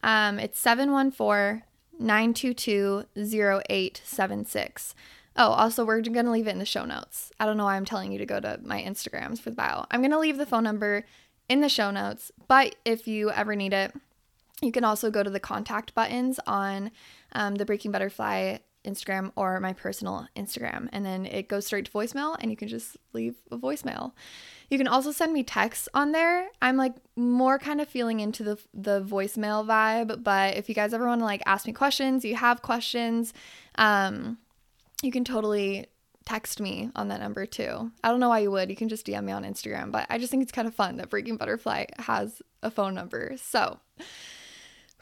Um, 0.02 0.38
it's 0.38 0.61
714 0.61 1.64
922 1.99 3.04
0876. 3.16 4.94
Oh, 5.37 5.50
also, 5.50 5.85
we're 5.85 6.00
going 6.00 6.26
to 6.26 6.30
leave 6.30 6.47
it 6.47 6.52
in 6.52 6.61
the 6.61 6.64
show 6.64 6.85
notes. 6.85 7.33
I 7.40 7.47
don't 7.47 7.56
know 7.56 7.64
why 7.64 7.76
I'm 7.76 7.85
telling 7.85 8.12
you 8.12 8.18
to 8.18 8.26
go 8.26 8.38
to 8.38 8.61
my 8.62 8.80
Instagrams 8.80 9.40
for 9.40 9.50
the 9.50 9.56
bio. 9.56 9.85
I'm 9.90 10.00
going 10.00 10.12
to 10.12 10.18
leave 10.18 10.37
the 10.37 10.47
phone 10.47 10.62
number 10.62 11.04
in 11.48 11.60
the 11.60 11.68
show 11.68 11.90
notes, 11.90 12.32
but 12.48 12.76
if 12.84 13.06
you 13.06 13.30
ever 13.30 13.54
need 13.54 13.72
it, 13.72 13.92
you 14.62 14.72
can 14.72 14.84
also 14.84 15.10
go 15.10 15.22
to 15.22 15.30
the 15.30 15.40
contact 15.40 15.94
buttons 15.94 16.40
on 16.46 16.90
um, 17.32 17.56
the 17.56 17.64
Breaking 17.64 17.90
Butterfly 17.90 18.58
Instagram 18.84 19.32
or 19.36 19.58
my 19.60 19.72
personal 19.72 20.28
Instagram. 20.36 20.88
And 20.92 21.04
then 21.04 21.26
it 21.26 21.48
goes 21.48 21.66
straight 21.66 21.86
to 21.86 21.90
voicemail 21.90 22.36
and 22.40 22.50
you 22.50 22.56
can 22.56 22.68
just 22.68 22.96
leave 23.12 23.34
a 23.50 23.56
voicemail. 23.56 24.12
You 24.70 24.78
can 24.78 24.88
also 24.88 25.10
send 25.10 25.32
me 25.32 25.42
texts 25.42 25.88
on 25.94 26.12
there. 26.12 26.48
I'm 26.60 26.76
like 26.76 26.94
more 27.16 27.58
kind 27.58 27.80
of 27.80 27.88
feeling 27.88 28.20
into 28.20 28.42
the 28.42 28.58
the 28.72 29.02
voicemail 29.02 29.66
vibe, 29.66 30.22
but 30.22 30.56
if 30.56 30.68
you 30.68 30.74
guys 30.74 30.92
ever 30.92 31.06
want 31.06 31.20
to 31.20 31.24
like 31.24 31.42
ask 31.46 31.66
me 31.66 31.72
questions, 31.72 32.24
you 32.24 32.36
have 32.36 32.62
questions, 32.62 33.32
um 33.76 34.38
you 35.02 35.10
can 35.10 35.24
totally 35.24 35.86
text 36.26 36.60
me 36.60 36.90
on 36.96 37.08
that 37.08 37.20
number 37.20 37.46
too. 37.46 37.90
I 38.02 38.08
don't 38.08 38.20
know 38.20 38.28
why 38.28 38.40
you 38.40 38.50
would. 38.50 38.70
You 38.70 38.76
can 38.76 38.88
just 38.88 39.06
DM 39.06 39.24
me 39.24 39.32
on 39.32 39.44
Instagram, 39.44 39.92
but 39.92 40.06
I 40.08 40.18
just 40.18 40.30
think 40.30 40.42
it's 40.42 40.52
kind 40.52 40.66
of 40.66 40.74
fun 40.74 40.96
that 40.96 41.10
Breaking 41.10 41.36
Butterfly 41.36 41.86
has 41.98 42.40
a 42.62 42.70
phone 42.70 42.94
number. 42.94 43.36
So, 43.36 43.78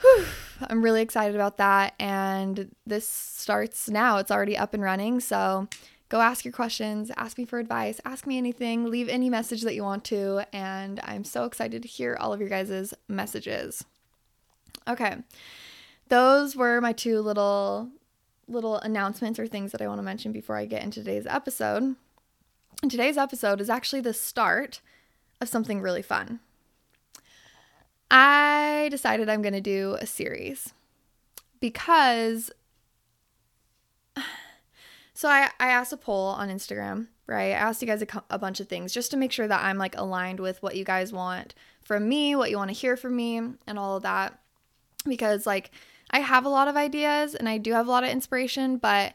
whew, 0.00 0.24
I'm 0.68 0.82
really 0.82 1.02
excited 1.02 1.34
about 1.34 1.58
that. 1.58 1.94
And 1.98 2.74
this 2.86 3.06
starts 3.06 3.88
now. 3.88 4.18
It's 4.18 4.30
already 4.30 4.56
up 4.56 4.74
and 4.74 4.82
running. 4.82 5.20
So 5.20 5.68
go 6.08 6.20
ask 6.20 6.44
your 6.44 6.52
questions, 6.52 7.10
ask 7.16 7.38
me 7.38 7.44
for 7.44 7.58
advice, 7.58 8.00
ask 8.04 8.26
me 8.26 8.36
anything, 8.36 8.90
leave 8.90 9.08
any 9.08 9.30
message 9.30 9.62
that 9.62 9.74
you 9.74 9.82
want 9.82 10.04
to. 10.04 10.44
And 10.52 11.00
I'm 11.04 11.24
so 11.24 11.44
excited 11.44 11.82
to 11.82 11.88
hear 11.88 12.16
all 12.20 12.32
of 12.32 12.40
your 12.40 12.48
guys' 12.48 12.92
messages. 13.08 13.84
Okay. 14.88 15.16
Those 16.08 16.56
were 16.56 16.80
my 16.80 16.92
two 16.92 17.20
little 17.20 17.90
little 18.48 18.78
announcements 18.78 19.38
or 19.38 19.46
things 19.46 19.72
that 19.72 19.82
I 19.82 19.88
want 19.88 19.98
to 19.98 20.02
mention 20.02 20.32
before 20.32 20.56
I 20.56 20.66
get 20.66 20.82
into 20.82 21.00
today's 21.00 21.26
episode. 21.26 21.96
And 22.82 22.90
today's 22.90 23.16
episode 23.16 23.60
is 23.60 23.70
actually 23.70 24.00
the 24.00 24.12
start 24.12 24.80
of 25.40 25.48
something 25.48 25.80
really 25.80 26.02
fun. 26.02 26.40
I 28.10 28.88
decided 28.90 29.28
I'm 29.28 29.42
going 29.42 29.54
to 29.54 29.60
do 29.60 29.96
a 30.00 30.06
series 30.06 30.74
because 31.60 32.50
so 35.14 35.28
I, 35.28 35.48
I 35.58 35.68
asked 35.68 35.92
a 35.92 35.96
poll 35.96 36.26
on 36.26 36.50
Instagram, 36.50 37.06
right? 37.26 37.46
I 37.46 37.50
asked 37.50 37.80
you 37.80 37.88
guys 37.88 38.02
a, 38.02 38.06
a 38.28 38.38
bunch 38.38 38.60
of 38.60 38.68
things 38.68 38.92
just 38.92 39.10
to 39.12 39.16
make 39.16 39.32
sure 39.32 39.48
that 39.48 39.64
I'm 39.64 39.78
like 39.78 39.96
aligned 39.96 40.40
with 40.40 40.62
what 40.62 40.76
you 40.76 40.84
guys 40.84 41.12
want 41.12 41.54
from 41.82 42.08
me, 42.08 42.36
what 42.36 42.50
you 42.50 42.58
want 42.58 42.68
to 42.68 42.76
hear 42.76 42.96
from 42.96 43.16
me, 43.16 43.38
and 43.66 43.78
all 43.78 43.96
of 43.96 44.02
that. 44.02 44.38
Because 45.06 45.46
like 45.46 45.70
I 46.12 46.20
have 46.20 46.44
a 46.44 46.50
lot 46.50 46.68
of 46.68 46.76
ideas 46.76 47.34
and 47.34 47.48
I 47.48 47.58
do 47.58 47.72
have 47.72 47.86
a 47.86 47.90
lot 47.90 48.04
of 48.04 48.10
inspiration, 48.10 48.76
but 48.76 49.14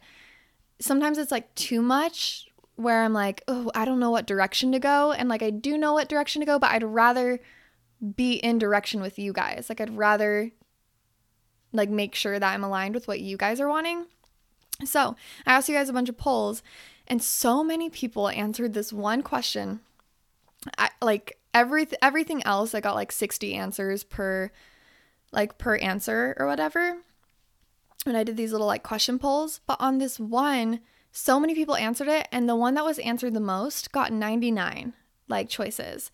sometimes 0.79 1.17
it's 1.17 1.31
like 1.31 1.53
too 1.55 1.81
much 1.81 2.47
where 2.75 3.03
I'm 3.03 3.13
like, 3.13 3.43
oh, 3.47 3.71
I 3.75 3.85
don't 3.85 3.99
know 3.99 4.11
what 4.11 4.27
direction 4.27 4.71
to 4.71 4.79
go. 4.79 5.11
And 5.11 5.29
like 5.29 5.43
I 5.43 5.49
do 5.49 5.77
know 5.77 5.93
what 5.93 6.09
direction 6.09 6.39
to 6.41 6.45
go, 6.45 6.59
but 6.59 6.71
I'd 6.71 6.83
rather 6.83 7.39
be 8.15 8.33
in 8.33 8.57
direction 8.59 9.01
with 9.01 9.17
you 9.17 9.33
guys. 9.33 9.67
Like 9.69 9.81
I'd 9.81 9.95
rather 9.97 10.51
like 11.73 11.89
make 11.89 12.15
sure 12.15 12.39
that 12.39 12.53
I'm 12.53 12.63
aligned 12.63 12.95
with 12.95 13.07
what 13.07 13.19
you 13.19 13.37
guys 13.37 13.59
are 13.59 13.67
wanting. 13.67 14.05
So, 14.85 15.15
I 15.45 15.53
asked 15.53 15.69
you 15.69 15.75
guys 15.75 15.89
a 15.89 15.93
bunch 15.93 16.07
of 16.07 16.17
polls 16.17 16.61
and 17.07 17.23
so 17.23 17.63
many 17.63 17.89
people 17.89 18.29
answered 18.29 18.73
this 18.73 18.93
one 18.93 19.23
question. 19.23 19.79
I 20.77 20.89
like 21.01 21.39
every 21.53 21.87
everything 22.01 22.43
else 22.45 22.75
I 22.75 22.81
got 22.81 22.95
like 22.95 23.11
60 23.11 23.53
answers 23.53 24.03
per 24.03 24.51
like 25.31 25.57
per 25.57 25.77
answer 25.77 26.35
or 26.39 26.47
whatever. 26.47 26.97
And 28.05 28.15
I 28.15 28.23
did 28.23 28.37
these 28.37 28.51
little 28.51 28.67
like 28.67 28.83
question 28.83 29.19
polls, 29.19 29.59
but 29.67 29.79
on 29.79 29.97
this 29.97 30.19
one, 30.19 30.81
so 31.11 31.39
many 31.39 31.55
people 31.55 31.75
answered 31.75 32.07
it 32.07 32.27
and 32.31 32.47
the 32.47 32.55
one 32.55 32.75
that 32.75 32.85
was 32.85 32.99
answered 32.99 33.33
the 33.33 33.39
most 33.39 33.91
got 33.91 34.11
99 34.11 34.93
like 35.27 35.49
choices. 35.49 36.11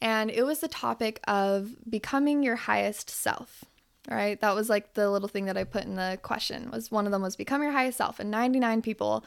And 0.00 0.30
it 0.30 0.44
was 0.44 0.60
the 0.60 0.68
topic 0.68 1.20
of 1.26 1.76
becoming 1.88 2.42
your 2.42 2.56
highest 2.56 3.10
self 3.10 3.64
right? 4.10 4.40
That 4.40 4.54
was 4.54 4.68
like 4.68 4.94
the 4.94 5.10
little 5.10 5.28
thing 5.28 5.46
that 5.46 5.56
i 5.56 5.64
put 5.64 5.84
in 5.84 5.96
the 5.96 6.18
question 6.22 6.70
was 6.70 6.90
one 6.90 7.06
of 7.06 7.12
them 7.12 7.22
was 7.22 7.36
become 7.36 7.62
your 7.62 7.72
highest 7.72 7.98
self 7.98 8.18
and 8.18 8.30
99 8.30 8.82
people 8.82 9.24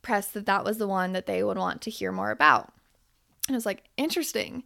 pressed 0.00 0.34
that 0.34 0.46
that 0.46 0.64
was 0.64 0.78
the 0.78 0.88
one 0.88 1.12
that 1.12 1.26
they 1.26 1.42
would 1.42 1.58
want 1.58 1.80
to 1.82 1.90
hear 1.90 2.12
more 2.12 2.30
about. 2.30 2.72
And 3.48 3.54
i 3.54 3.56
was 3.56 3.66
like 3.66 3.84
interesting. 3.96 4.64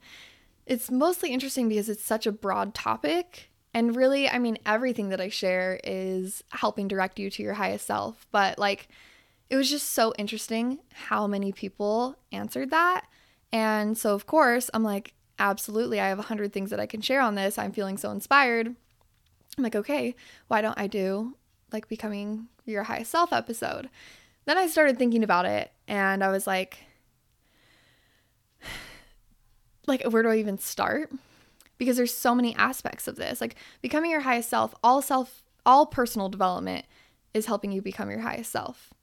It's 0.66 0.90
mostly 0.90 1.32
interesting 1.32 1.68
because 1.68 1.88
it's 1.88 2.04
such 2.04 2.26
a 2.26 2.32
broad 2.32 2.74
topic 2.74 3.50
and 3.76 3.94
really 3.94 4.28
i 4.28 4.38
mean 4.38 4.58
everything 4.66 5.10
that 5.10 5.20
i 5.20 5.28
share 5.28 5.78
is 5.84 6.42
helping 6.50 6.88
direct 6.88 7.18
you 7.18 7.30
to 7.30 7.42
your 7.42 7.54
highest 7.54 7.86
self 7.86 8.26
but 8.32 8.58
like 8.58 8.88
it 9.48 9.56
was 9.56 9.70
just 9.70 9.92
so 9.92 10.12
interesting 10.18 10.78
how 10.92 11.26
many 11.26 11.52
people 11.52 12.16
answered 12.32 12.70
that 12.70 13.04
and 13.52 13.96
so 13.96 14.14
of 14.14 14.26
course 14.26 14.70
i'm 14.74 14.82
like 14.82 15.12
absolutely, 15.38 16.00
I 16.00 16.08
have 16.08 16.18
a 16.18 16.22
hundred 16.22 16.52
things 16.52 16.70
that 16.70 16.80
I 16.80 16.86
can 16.86 17.00
share 17.00 17.20
on 17.20 17.34
this. 17.34 17.58
I'm 17.58 17.72
feeling 17.72 17.98
so 17.98 18.10
inspired. 18.10 18.68
I'm 18.68 19.64
like, 19.64 19.76
okay, 19.76 20.14
why 20.48 20.60
don't 20.60 20.78
I 20.78 20.86
do 20.86 21.36
like 21.72 21.88
becoming 21.88 22.48
your 22.64 22.84
highest 22.84 23.10
self 23.10 23.32
episode? 23.32 23.88
Then 24.44 24.58
I 24.58 24.66
started 24.66 24.98
thinking 24.98 25.24
about 25.24 25.46
it 25.46 25.72
and 25.88 26.22
I 26.22 26.28
was 26.28 26.46
like, 26.46 26.78
like, 29.86 30.04
where 30.04 30.22
do 30.22 30.28
I 30.28 30.36
even 30.36 30.58
start? 30.58 31.10
Because 31.78 31.96
there's 31.96 32.14
so 32.14 32.34
many 32.34 32.54
aspects 32.56 33.06
of 33.06 33.16
this. 33.16 33.40
Like 33.40 33.56
becoming 33.82 34.10
your 34.10 34.20
highest 34.20 34.48
self, 34.48 34.74
all 34.82 35.02
self, 35.02 35.42
all 35.64 35.86
personal 35.86 36.28
development 36.28 36.86
is 37.34 37.46
helping 37.46 37.72
you 37.72 37.82
become 37.82 38.10
your 38.10 38.20
highest 38.20 38.50
self. 38.50 38.94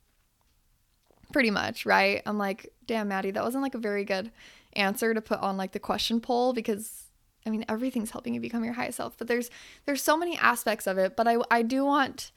Pretty 1.31 1.51
much, 1.51 1.85
right? 1.85 2.21
I'm 2.25 2.37
like, 2.37 2.71
damn, 2.85 3.07
Maddie, 3.07 3.31
that 3.31 3.43
wasn't 3.43 3.63
like 3.63 3.75
a 3.75 3.79
very 3.79 4.03
good 4.03 4.31
answer 4.73 5.13
to 5.13 5.21
put 5.21 5.39
on 5.39 5.57
like 5.57 5.71
the 5.71 5.79
question 5.79 6.19
poll 6.19 6.53
because 6.53 7.03
I 7.45 7.49
mean 7.49 7.65
everything's 7.69 8.11
helping 8.11 8.33
you 8.33 8.39
become 8.39 8.63
your 8.63 8.73
highest 8.73 8.97
self, 8.97 9.17
but 9.17 9.27
there's 9.27 9.49
there's 9.85 10.01
so 10.01 10.17
many 10.17 10.37
aspects 10.37 10.87
of 10.87 10.97
it, 10.97 11.15
but 11.15 11.27
I 11.27 11.37
I 11.51 11.61
do 11.61 11.85
want 11.85 12.31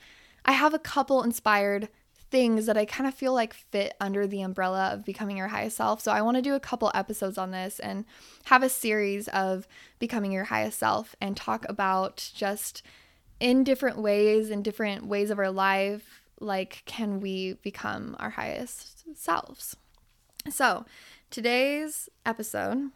I 0.45 0.53
have 0.53 0.75
a 0.75 0.79
couple 0.79 1.23
inspired 1.23 1.89
things 2.31 2.67
that 2.67 2.77
I 2.77 2.85
kind 2.85 3.07
of 3.07 3.15
feel 3.15 3.33
like 3.33 3.55
fit 3.55 3.95
under 4.01 4.27
the 4.27 4.43
umbrella 4.43 4.91
of 4.93 5.05
becoming 5.05 5.37
your 5.37 5.49
highest 5.49 5.77
self. 5.77 6.01
So 6.01 6.13
I 6.13 6.23
want 6.23 6.37
to 6.37 6.43
do 6.43 6.55
a 6.55 6.61
couple 6.61 6.91
episodes 6.95 7.39
on 7.39 7.51
this 7.51 7.79
and 7.79 8.05
have 8.47 8.63
a 8.63 8.69
series 8.69 9.29
of 9.29 9.69
becoming 9.99 10.33
your 10.33 10.45
highest 10.45 10.79
self 10.79 11.15
and 11.21 11.37
talk 11.37 11.65
about 11.69 12.31
just 12.35 12.83
in 13.39 13.63
different 13.65 13.99
ways 13.99 14.51
in 14.51 14.63
different 14.63 15.07
ways 15.07 15.31
of 15.31 15.39
our 15.39 15.51
life 15.51 16.23
like 16.41 16.83
can 16.87 17.21
we 17.21 17.55
become 17.63 18.17
our 18.19 18.31
highest 18.31 19.05
selves. 19.15 19.77
So, 20.49 20.85
Today's 21.29 22.09
episode 22.25 22.93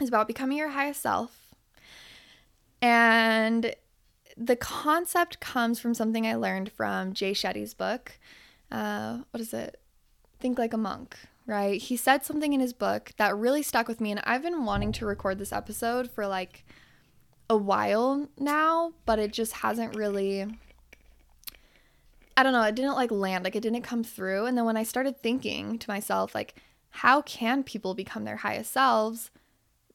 is 0.00 0.08
about 0.08 0.26
becoming 0.26 0.58
your 0.58 0.70
highest 0.70 1.00
self. 1.00 1.54
And 2.82 3.74
the 4.36 4.56
concept 4.56 5.40
comes 5.40 5.78
from 5.78 5.94
something 5.94 6.26
I 6.26 6.34
learned 6.34 6.72
from 6.72 7.12
Jay 7.12 7.32
Shetty's 7.32 7.74
book. 7.74 8.18
Uh, 8.70 9.18
what 9.30 9.40
is 9.40 9.52
it? 9.52 9.80
Think 10.40 10.58
Like 10.58 10.72
a 10.72 10.78
Monk, 10.78 11.16
right? 11.46 11.80
He 11.80 11.96
said 11.96 12.24
something 12.24 12.52
in 12.52 12.60
his 12.60 12.72
book 12.72 13.12
that 13.16 13.36
really 13.36 13.62
stuck 13.62 13.88
with 13.88 14.00
me. 14.00 14.10
And 14.10 14.20
I've 14.24 14.42
been 14.42 14.64
wanting 14.64 14.92
to 14.92 15.06
record 15.06 15.38
this 15.38 15.52
episode 15.52 16.10
for 16.10 16.26
like 16.26 16.64
a 17.48 17.56
while 17.56 18.28
now, 18.38 18.92
but 19.04 19.18
it 19.18 19.32
just 19.32 19.52
hasn't 19.52 19.96
really. 19.96 20.46
I 22.34 22.42
don't 22.42 22.54
know, 22.54 22.62
it 22.62 22.74
didn't 22.74 22.94
like 22.94 23.10
land, 23.10 23.44
like 23.44 23.54
it 23.54 23.60
didn't 23.60 23.82
come 23.82 24.02
through. 24.02 24.46
And 24.46 24.56
then 24.56 24.64
when 24.64 24.78
I 24.78 24.84
started 24.84 25.18
thinking 25.18 25.78
to 25.78 25.90
myself, 25.90 26.34
like, 26.34 26.54
how 26.88 27.20
can 27.20 27.62
people 27.62 27.94
become 27.94 28.24
their 28.24 28.36
highest 28.36 28.72
selves? 28.72 29.30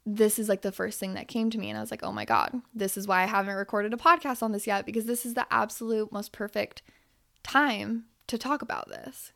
This 0.10 0.40
is 0.40 0.48
like 0.48 0.62
the 0.62 0.72
first 0.72 1.02
thing 1.02 1.16
that 1.16 1.28
came 1.28 1.50
to 1.50 1.58
me. 1.58 1.70
And 1.70 1.78
I 1.78 1.82
was 1.82 1.92
like, 1.92 2.02
oh 2.02 2.14
my 2.14 2.24
God, 2.24 2.62
this 2.74 2.96
is 2.96 3.08
why 3.08 3.24
I 3.24 3.26
haven't 3.26 3.54
recorded 3.54 3.94
a 3.94 3.98
podcast 3.98 4.42
on 4.42 4.54
this 4.54 4.66
yet, 4.66 4.86
because 4.86 5.04
this 5.04 5.26
is 5.26 5.34
the 5.34 5.46
absolute 5.52 6.14
most 6.14 6.32
perfect 6.32 6.82
time 7.44 8.06
to 8.28 8.38
talk 8.38 8.62
about 8.62 8.88
this. 8.88 9.34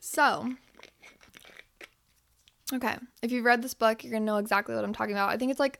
So, 0.00 0.54
okay, 2.74 2.96
if 3.22 3.30
you've 3.30 3.44
read 3.44 3.62
this 3.62 3.74
book, 3.74 4.02
you're 4.02 4.12
gonna 4.12 4.24
know 4.24 4.38
exactly 4.38 4.74
what 4.74 4.82
I'm 4.82 4.92
talking 4.92 5.14
about. 5.14 5.30
I 5.30 5.36
think 5.36 5.52
it's 5.52 5.60
like 5.60 5.78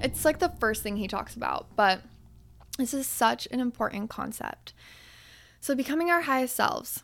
It's 0.00 0.24
like 0.24 0.38
the 0.38 0.54
first 0.58 0.82
thing 0.82 0.96
he 0.96 1.06
talks 1.06 1.36
about, 1.36 1.66
but 1.76 2.00
this 2.78 2.94
is 2.94 3.06
such 3.06 3.46
an 3.50 3.60
important 3.60 4.08
concept. 4.08 4.72
So, 5.60 5.74
becoming 5.74 6.10
our 6.10 6.22
highest 6.22 6.56
selves, 6.56 7.02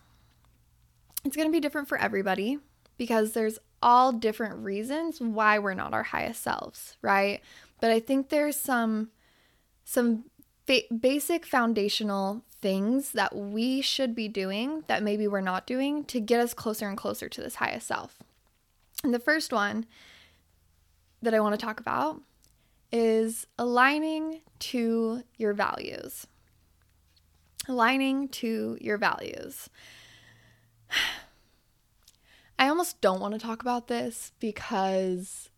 it's 1.22 1.36
to 1.36 1.50
be 1.50 1.60
different 1.60 1.88
for 1.88 1.98
everybody 1.98 2.60
because 2.96 3.32
there's 3.32 3.58
all 3.82 4.12
different 4.12 4.64
reasons 4.64 5.20
why 5.20 5.58
we're 5.58 5.74
not 5.74 5.92
our 5.92 6.02
highest 6.02 6.42
selves, 6.42 6.96
right? 7.02 7.40
But 7.80 7.90
I 7.90 8.00
think 8.00 8.28
there's 8.28 8.56
some 8.56 9.10
some 9.84 10.24
fa- 10.66 10.94
basic 10.98 11.44
foundational 11.44 12.42
things 12.62 13.12
that 13.12 13.36
we 13.36 13.82
should 13.82 14.14
be 14.14 14.26
doing 14.26 14.84
that 14.86 15.02
maybe 15.02 15.28
we're 15.28 15.42
not 15.42 15.66
doing 15.66 16.02
to 16.04 16.18
get 16.18 16.40
us 16.40 16.54
closer 16.54 16.88
and 16.88 16.96
closer 16.96 17.28
to 17.28 17.42
this 17.42 17.56
highest 17.56 17.86
self. 17.86 18.22
And 19.02 19.12
the 19.12 19.18
first 19.18 19.52
one 19.52 19.84
that 21.20 21.34
I 21.34 21.40
want 21.40 21.58
to 21.58 21.64
talk 21.64 21.78
about 21.78 22.22
is 22.90 23.46
aligning 23.58 24.40
to 24.60 25.22
your 25.36 25.52
values. 25.52 26.26
Aligning 27.68 28.28
to 28.28 28.78
your 28.80 28.96
values. 28.96 29.68
I 32.58 32.68
almost 32.68 33.00
don't 33.00 33.20
want 33.20 33.34
to 33.34 33.40
talk 33.40 33.62
about 33.62 33.88
this 33.88 34.32
because 34.38 35.50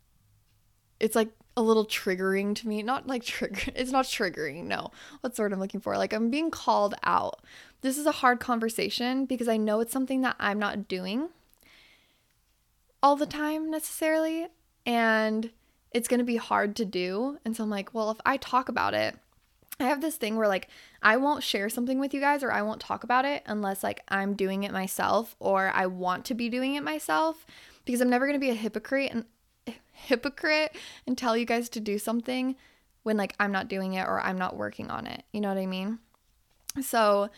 it's 0.98 1.14
like 1.14 1.30
a 1.56 1.62
little 1.62 1.86
triggering 1.86 2.54
to 2.56 2.68
me. 2.68 2.82
Not 2.82 3.06
like 3.06 3.24
trigger, 3.24 3.72
it's 3.74 3.92
not 3.92 4.06
triggering. 4.06 4.64
No, 4.64 4.90
what's 5.20 5.36
the 5.36 5.42
word 5.42 5.52
I'm 5.52 5.60
looking 5.60 5.80
for? 5.80 5.96
Like 5.96 6.12
I'm 6.12 6.30
being 6.30 6.50
called 6.50 6.94
out. 7.02 7.42
This 7.82 7.98
is 7.98 8.06
a 8.06 8.12
hard 8.12 8.40
conversation 8.40 9.26
because 9.26 9.48
I 9.48 9.56
know 9.56 9.80
it's 9.80 9.92
something 9.92 10.22
that 10.22 10.36
I'm 10.38 10.58
not 10.58 10.88
doing 10.88 11.28
all 13.02 13.16
the 13.16 13.26
time 13.26 13.70
necessarily. 13.70 14.48
And 14.84 15.50
it's 15.92 16.08
going 16.08 16.18
to 16.18 16.24
be 16.24 16.36
hard 16.36 16.76
to 16.76 16.84
do. 16.84 17.38
And 17.44 17.56
so 17.56 17.64
I'm 17.64 17.70
like, 17.70 17.94
well, 17.94 18.10
if 18.10 18.18
I 18.26 18.36
talk 18.36 18.68
about 18.68 18.94
it, 18.94 19.16
I 19.78 19.85
have 19.85 20.00
this 20.00 20.16
thing 20.16 20.37
where 20.37 20.49
like 20.49 20.68
I 21.02 21.16
won't 21.18 21.42
share 21.42 21.68
something 21.68 21.99
with 21.99 22.14
you 22.14 22.21
guys 22.21 22.42
or 22.42 22.50
I 22.50 22.62
won't 22.62 22.80
talk 22.80 23.04
about 23.04 23.25
it 23.25 23.42
unless 23.47 23.83
like 23.83 24.02
I'm 24.09 24.35
doing 24.35 24.64
it 24.64 24.73
myself 24.73 25.37
or 25.38 25.71
I 25.75 25.87
want 25.87 26.25
to 26.26 26.35
be 26.35 26.49
doing 26.49 26.75
it 26.75 26.83
myself 26.83 27.45
because 27.85 28.00
I'm 28.00 28.11
never 28.11 28.26
going 28.26 28.38
to 28.38 28.45
be 28.45 28.50
a 28.50 28.54
hypocrite 28.54 29.12
and 29.12 29.25
hypocrite 29.92 30.75
and 31.06 31.16
tell 31.16 31.37
you 31.37 31.45
guys 31.45 31.68
to 31.71 31.80
do 31.80 31.99
something 31.99 32.56
when 33.02 33.16
like 33.16 33.35
I'm 33.38 33.52
not 33.52 33.68
doing 33.68 33.95
it 33.95 34.06
or 34.06 34.21
I'm 34.21 34.38
not 34.38 34.56
working 34.56 34.90
on 34.90 35.06
it. 35.06 35.25
You 35.33 35.40
know 35.40 35.49
what 35.49 35.59
I 35.59 35.66
mean? 35.66 35.99
So 36.83 37.28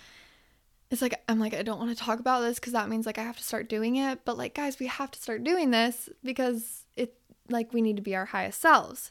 it's 0.90 1.02
like 1.02 1.20
I'm 1.28 1.40
like 1.40 1.54
I 1.54 1.62
don't 1.62 1.78
want 1.78 1.96
to 1.96 2.02
talk 2.02 2.20
about 2.20 2.40
this 2.40 2.60
cuz 2.60 2.72
that 2.72 2.88
means 2.88 3.04
like 3.04 3.18
I 3.18 3.22
have 3.24 3.36
to 3.38 3.44
start 3.44 3.68
doing 3.68 3.96
it, 3.96 4.24
but 4.24 4.38
like 4.38 4.54
guys, 4.54 4.78
we 4.78 4.86
have 4.86 5.10
to 5.10 5.20
start 5.20 5.42
doing 5.42 5.70
this 5.72 6.08
because 6.22 6.84
it 6.96 7.18
like 7.48 7.72
we 7.72 7.82
need 7.82 7.96
to 7.96 8.02
be 8.02 8.14
our 8.14 8.26
highest 8.26 8.60
selves. 8.60 9.10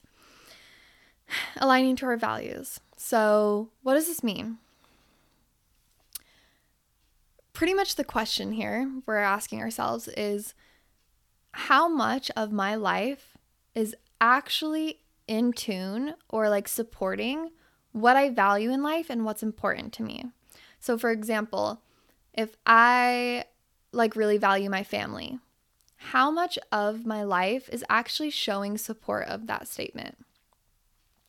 Aligning 1.57 1.98
to 1.98 2.05
our 2.05 2.17
values. 2.17 2.79
So, 2.97 3.69
what 3.83 3.93
does 3.93 4.07
this 4.07 4.23
mean? 4.23 4.57
Pretty 7.53 7.73
much 7.73 7.95
the 7.95 8.03
question 8.03 8.51
here 8.51 8.91
we're 9.05 9.17
asking 9.17 9.61
ourselves 9.61 10.07
is 10.09 10.53
how 11.51 11.87
much 11.87 12.29
of 12.35 12.51
my 12.51 12.75
life 12.75 13.37
is 13.75 13.95
actually 14.19 14.99
in 15.27 15.53
tune 15.53 16.15
or 16.29 16.49
like 16.49 16.67
supporting 16.67 17.51
what 17.91 18.15
I 18.15 18.29
value 18.29 18.71
in 18.71 18.81
life 18.81 19.09
and 19.09 19.25
what's 19.25 19.43
important 19.43 19.93
to 19.93 20.03
me. 20.03 20.25
So, 20.79 20.97
for 20.97 21.11
example, 21.11 21.81
if 22.33 22.55
I 22.65 23.45
like 23.91 24.15
really 24.15 24.37
value 24.37 24.69
my 24.69 24.83
family, 24.83 25.39
how 25.97 26.31
much 26.31 26.57
of 26.71 27.05
my 27.05 27.23
life 27.23 27.69
is 27.71 27.83
actually 27.89 28.29
showing 28.29 28.77
support 28.77 29.27
of 29.27 29.47
that 29.47 29.67
statement? 29.67 30.17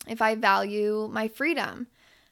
If 0.09 0.23
I 0.23 0.35
value 0.35 1.09
my 1.13 1.29
freedom, 1.29 1.87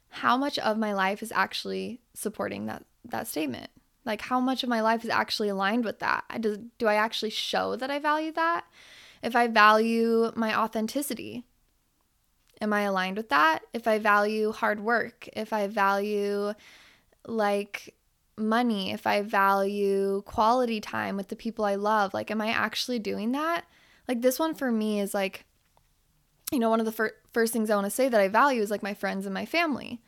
how 0.08 0.36
much 0.36 0.58
of 0.58 0.78
my 0.78 0.92
life 0.92 1.22
is 1.22 1.32
actually 1.32 2.00
supporting 2.14 2.66
that 2.66 2.84
that 3.04 3.26
statement? 3.26 3.70
Like 4.04 4.22
how 4.22 4.40
much 4.40 4.62
of 4.62 4.68
my 4.68 4.80
life 4.80 5.04
is 5.04 5.10
actually 5.10 5.48
aligned 5.48 5.84
with 5.84 5.98
that? 5.98 6.24
Do, 6.40 6.68
do 6.78 6.86
I 6.86 6.94
actually 6.94 7.30
show 7.30 7.76
that 7.76 7.90
I 7.90 7.98
value 7.98 8.32
that? 8.32 8.64
If 9.22 9.34
I 9.34 9.48
value 9.48 10.30
my 10.36 10.56
authenticity, 10.56 11.44
am 12.60 12.72
I 12.72 12.82
aligned 12.82 13.16
with 13.16 13.28
that? 13.30 13.60
If 13.72 13.88
I 13.88 13.98
value 13.98 14.52
hard 14.52 14.80
work, 14.80 15.28
if 15.32 15.52
I 15.52 15.66
value 15.66 16.52
like 17.26 17.94
money, 18.38 18.92
if 18.92 19.06
I 19.06 19.22
value 19.22 20.22
quality 20.26 20.80
time 20.80 21.16
with 21.16 21.28
the 21.28 21.36
people 21.36 21.64
I 21.64 21.74
love, 21.74 22.14
like, 22.14 22.30
am 22.30 22.40
I 22.40 22.48
actually 22.48 22.98
doing 22.98 23.32
that? 23.32 23.64
Like, 24.06 24.22
this 24.22 24.38
one 24.38 24.54
for 24.54 24.70
me 24.70 25.00
is 25.00 25.14
like, 25.14 25.44
you 26.52 26.58
know, 26.58 26.70
one 26.70 26.80
of 26.80 26.86
the 26.86 26.92
fir- 26.92 27.14
first 27.32 27.52
things 27.52 27.70
I 27.70 27.74
want 27.74 27.86
to 27.86 27.90
say 27.90 28.08
that 28.08 28.20
I 28.20 28.28
value 28.28 28.62
is 28.62 28.70
like 28.70 28.82
my 28.82 28.94
friends 28.94 29.26
and 29.26 29.34
my 29.34 29.46
family. 29.46 30.00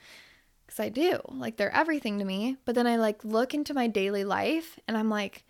Because 0.67 0.81
I 0.81 0.89
do. 0.89 1.21
Like, 1.29 1.57
they're 1.57 1.75
everything 1.75 2.19
to 2.19 2.25
me. 2.25 2.57
But 2.65 2.75
then 2.75 2.87
I 2.87 2.97
like 2.97 3.25
look 3.25 3.55
into 3.55 3.75
my 3.75 3.87
daily 3.87 4.25
life 4.25 4.79
and 4.87 4.97
I'm 4.97 5.11
like, 5.11 5.45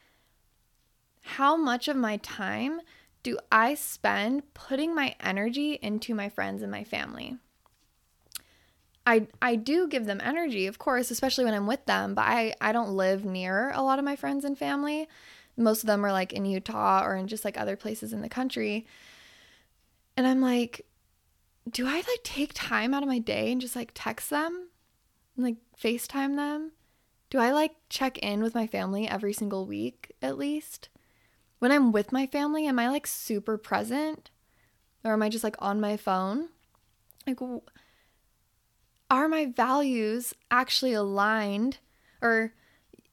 how 1.23 1.57
much 1.57 1.89
of 1.89 1.97
my 1.97 2.17
time 2.19 2.81
do 3.23 3.39
I 3.53 3.75
spend 3.75 4.55
putting 4.55 4.95
my 4.95 5.15
energy 5.21 5.79
into 5.83 6.15
my 6.15 6.29
friends 6.29 6.63
and 6.63 6.71
my 6.71 6.85
family? 6.85 7.37
I 9.07 9.27
I 9.41 9.57
do 9.57 9.89
give 9.89 10.05
them 10.05 10.21
energy, 10.23 10.67
of 10.67 10.79
course, 10.79 11.11
especially 11.11 11.45
when 11.45 11.55
I'm 11.55 11.67
with 11.67 11.85
them, 11.87 12.15
but 12.15 12.27
I 12.27 12.55
I 12.61 12.73
don't 12.73 12.91
live 12.91 13.25
near 13.25 13.71
a 13.73 13.83
lot 13.83 13.99
of 13.99 14.05
my 14.05 14.17
friends 14.17 14.45
and 14.45 14.57
family. 14.57 15.09
Most 15.57 15.83
of 15.83 15.87
them 15.87 16.05
are 16.05 16.13
like 16.13 16.33
in 16.33 16.45
Utah 16.45 17.03
or 17.05 17.17
in 17.17 17.27
just 17.27 17.45
like 17.45 17.59
other 17.59 17.75
places 17.75 18.13
in 18.13 18.21
the 18.21 18.29
country. 18.29 18.87
And 20.19 20.27
I'm 20.27 20.41
like, 20.41 20.85
do 21.71 21.87
I 21.87 21.95
like 21.95 22.25
take 22.25 22.51
time 22.53 22.93
out 22.93 23.05
of 23.05 23.09
my 23.09 23.21
day 23.21 23.53
and 23.53 23.61
just 23.61 23.77
like 23.77 23.93
text 23.95 24.31
them 24.31 24.67
and 25.37 25.45
like 25.45 25.55
FaceTime 25.81 26.35
them? 26.35 26.73
Do 27.31 27.39
I 27.39 27.53
like 27.53 27.77
check 27.89 28.19
in 28.19 28.43
with 28.43 28.53
my 28.53 28.67
family 28.67 29.07
every 29.07 29.33
single 29.33 29.65
week 29.65 30.11
at 30.21 30.37
least? 30.37 30.89
When 31.61 31.71
I'm 31.71 31.93
with 31.93 32.11
my 32.11 32.27
family, 32.27 32.67
am 32.67 32.81
I 32.81 32.89
like 32.89 33.07
super 33.07 33.57
present? 33.57 34.33
Or 35.05 35.13
am 35.13 35.23
I 35.23 35.29
just 35.29 35.45
like 35.45 35.55
on 35.61 35.81
my 35.81 35.97
phone? 35.97 36.49
Like, 37.25 37.39
are 39.09 39.29
my 39.29 39.47
values 39.47 40.35
actually 40.51 40.95
aligned 40.95 41.79
or 42.21 42.55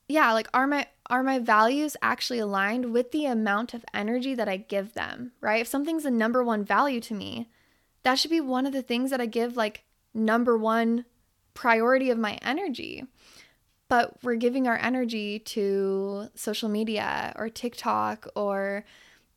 yeah 0.08 0.34
like 0.34 0.48
are 0.56 0.66
my 0.66 0.88
are 1.08 1.24
my 1.24 1.40
values 1.40 1.96
actually 2.02 2.40
aligned 2.40 2.92
with 2.92 3.12
the 3.12 3.26
amount 3.26 3.74
of 3.74 3.86
energy 3.94 4.34
that 4.36 4.50
I 4.50 4.58
give 4.58 4.94
them 4.94 5.32
right? 5.42 5.62
If 5.62 5.68
something's 5.68 6.06
a 6.06 6.12
number 6.12 6.44
one 6.44 6.64
value 6.64 7.00
to 7.02 7.14
me 7.14 7.50
that 8.04 8.20
should 8.20 8.32
be 8.32 8.42
one 8.42 8.66
of 8.66 8.74
the 8.74 8.84
things 8.84 9.10
that 9.10 9.20
I 9.20 9.26
give 9.26 9.58
like 9.58 9.84
number 10.14 10.58
one 10.58 11.06
priority 11.56 12.12
of 12.12 12.20
my 12.20 12.38
energy. 12.44 13.04
But 13.88 14.24
we're 14.24 14.36
giving 14.36 14.68
our 14.68 14.78
energy 14.78 15.40
to 15.40 16.30
social 16.36 16.70
media 16.70 17.34
or 17.36 17.50
TikTok 17.50 18.28
or 18.36 18.86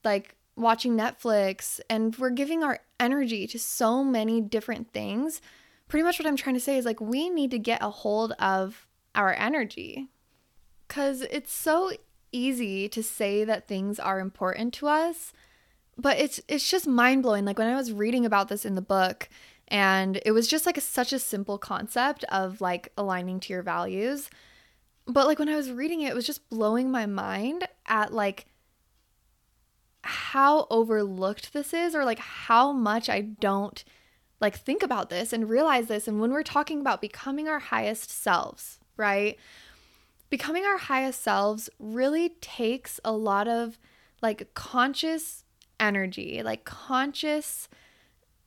like 0.04 0.36
watching 0.56 0.96
Netflix 0.96 1.80
and 1.88 2.14
we're 2.16 2.30
giving 2.30 2.62
our 2.62 2.80
energy 3.00 3.46
to 3.46 3.58
so 3.58 4.04
many 4.04 4.40
different 4.40 4.92
things. 4.92 5.40
Pretty 5.88 6.04
much 6.04 6.18
what 6.18 6.26
I'm 6.26 6.36
trying 6.36 6.56
to 6.56 6.60
say 6.60 6.76
is 6.76 6.84
like 6.84 7.00
we 7.00 7.30
need 7.30 7.50
to 7.52 7.58
get 7.58 7.82
a 7.82 7.90
hold 7.90 8.32
of 8.32 8.86
our 9.14 9.32
energy 9.34 10.08
because 10.88 11.22
it's 11.22 11.52
so 11.52 11.92
easy 12.32 12.88
to 12.88 13.02
say 13.02 13.44
that 13.44 13.68
things 13.68 13.98
are 13.98 14.20
important 14.20 14.74
to 14.74 14.88
us 14.88 15.32
but 16.00 16.16
it's 16.16 16.40
it's 16.46 16.70
just 16.70 16.86
mind-blowing. 16.86 17.44
Like 17.44 17.58
when 17.58 17.68
i 17.68 17.76
was 17.76 17.92
reading 17.92 18.24
about 18.24 18.48
this 18.48 18.64
in 18.64 18.74
the 18.74 18.82
book 18.82 19.28
and 19.68 20.20
it 20.24 20.32
was 20.32 20.48
just 20.48 20.66
like 20.66 20.78
a, 20.78 20.80
such 20.80 21.12
a 21.12 21.18
simple 21.18 21.58
concept 21.58 22.24
of 22.24 22.60
like 22.60 22.92
aligning 22.96 23.40
to 23.40 23.52
your 23.52 23.62
values 23.62 24.30
but 25.06 25.26
like 25.26 25.38
when 25.38 25.48
i 25.48 25.56
was 25.56 25.70
reading 25.70 26.00
it 26.00 26.10
it 26.10 26.14
was 26.14 26.26
just 26.26 26.48
blowing 26.48 26.90
my 26.90 27.06
mind 27.06 27.66
at 27.86 28.12
like 28.12 28.46
how 30.02 30.66
overlooked 30.70 31.52
this 31.52 31.74
is 31.74 31.94
or 31.94 32.04
like 32.04 32.18
how 32.18 32.72
much 32.72 33.08
i 33.08 33.20
don't 33.20 33.84
like 34.40 34.56
think 34.56 34.82
about 34.82 35.10
this 35.10 35.32
and 35.32 35.48
realize 35.48 35.86
this. 35.86 36.06
And 36.06 36.20
when 36.20 36.32
we're 36.32 36.42
talking 36.42 36.80
about 36.80 37.00
becoming 37.00 37.48
our 37.48 37.58
highest 37.58 38.10
selves 38.10 38.78
right 38.96 39.38
becoming 40.30 40.64
our 40.64 40.78
highest 40.78 41.22
selves 41.22 41.70
really 41.78 42.30
takes 42.40 43.00
a 43.04 43.12
lot 43.12 43.48
of 43.48 43.78
like 44.22 44.52
conscious 44.54 45.44
energy 45.80 46.42
like 46.42 46.64
conscious 46.64 47.68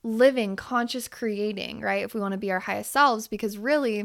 living 0.02 0.56
conscious 0.56 1.08
creating 1.08 1.80
right 1.80 2.02
if 2.02 2.14
we 2.14 2.20
want 2.20 2.32
to 2.32 2.38
be 2.38 2.50
our 2.50 2.60
highest 2.60 2.90
selves 2.90 3.28
because 3.28 3.56
really 3.56 4.04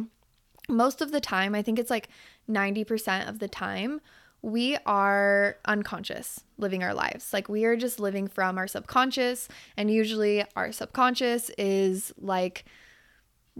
most 0.70 1.02
of 1.02 1.12
the 1.12 1.20
time 1.20 1.54
i 1.54 1.62
think 1.62 1.78
it's 1.78 1.90
like 1.90 2.10
90% 2.50 3.28
of 3.28 3.40
the 3.40 3.48
time 3.48 4.00
we 4.42 4.78
are 4.86 5.58
unconscious 5.66 6.44
living 6.58 6.84
our 6.84 6.94
lives. 6.94 7.34
Like 7.34 7.50
we 7.50 7.66
are 7.66 7.76
just 7.76 8.00
living 8.00 8.28
from 8.28 8.58
our 8.58 8.68
subconscious. 8.68 9.48
And 9.76 9.92
usually 9.92 10.46
our 10.56 10.72
subconscious 10.72 11.50
is 11.58 12.14
like 12.18 12.66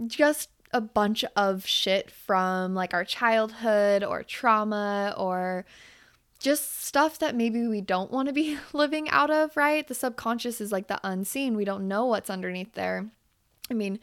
just 0.06 0.50
a 0.72 0.80
bunch 0.80 1.24
of 1.36 1.66
shit 1.66 2.10
from 2.10 2.74
like 2.74 2.94
our 2.94 3.04
childhood 3.04 4.04
or 4.04 4.22
trauma 4.22 5.14
or 5.16 5.64
just 6.38 6.84
stuff 6.84 7.18
that 7.18 7.34
maybe 7.34 7.66
we 7.66 7.80
don't 7.80 8.10
want 8.10 8.28
to 8.28 8.32
be 8.32 8.58
living 8.72 9.08
out 9.10 9.30
of, 9.30 9.56
right? 9.56 9.86
The 9.86 9.94
subconscious 9.94 10.60
is 10.60 10.72
like 10.72 10.86
the 10.86 11.00
unseen. 11.02 11.56
We 11.56 11.64
don't 11.64 11.88
know 11.88 12.06
what's 12.06 12.30
underneath 12.30 12.74
there. 12.74 13.06
I 13.70 13.74
mean, 13.74 13.98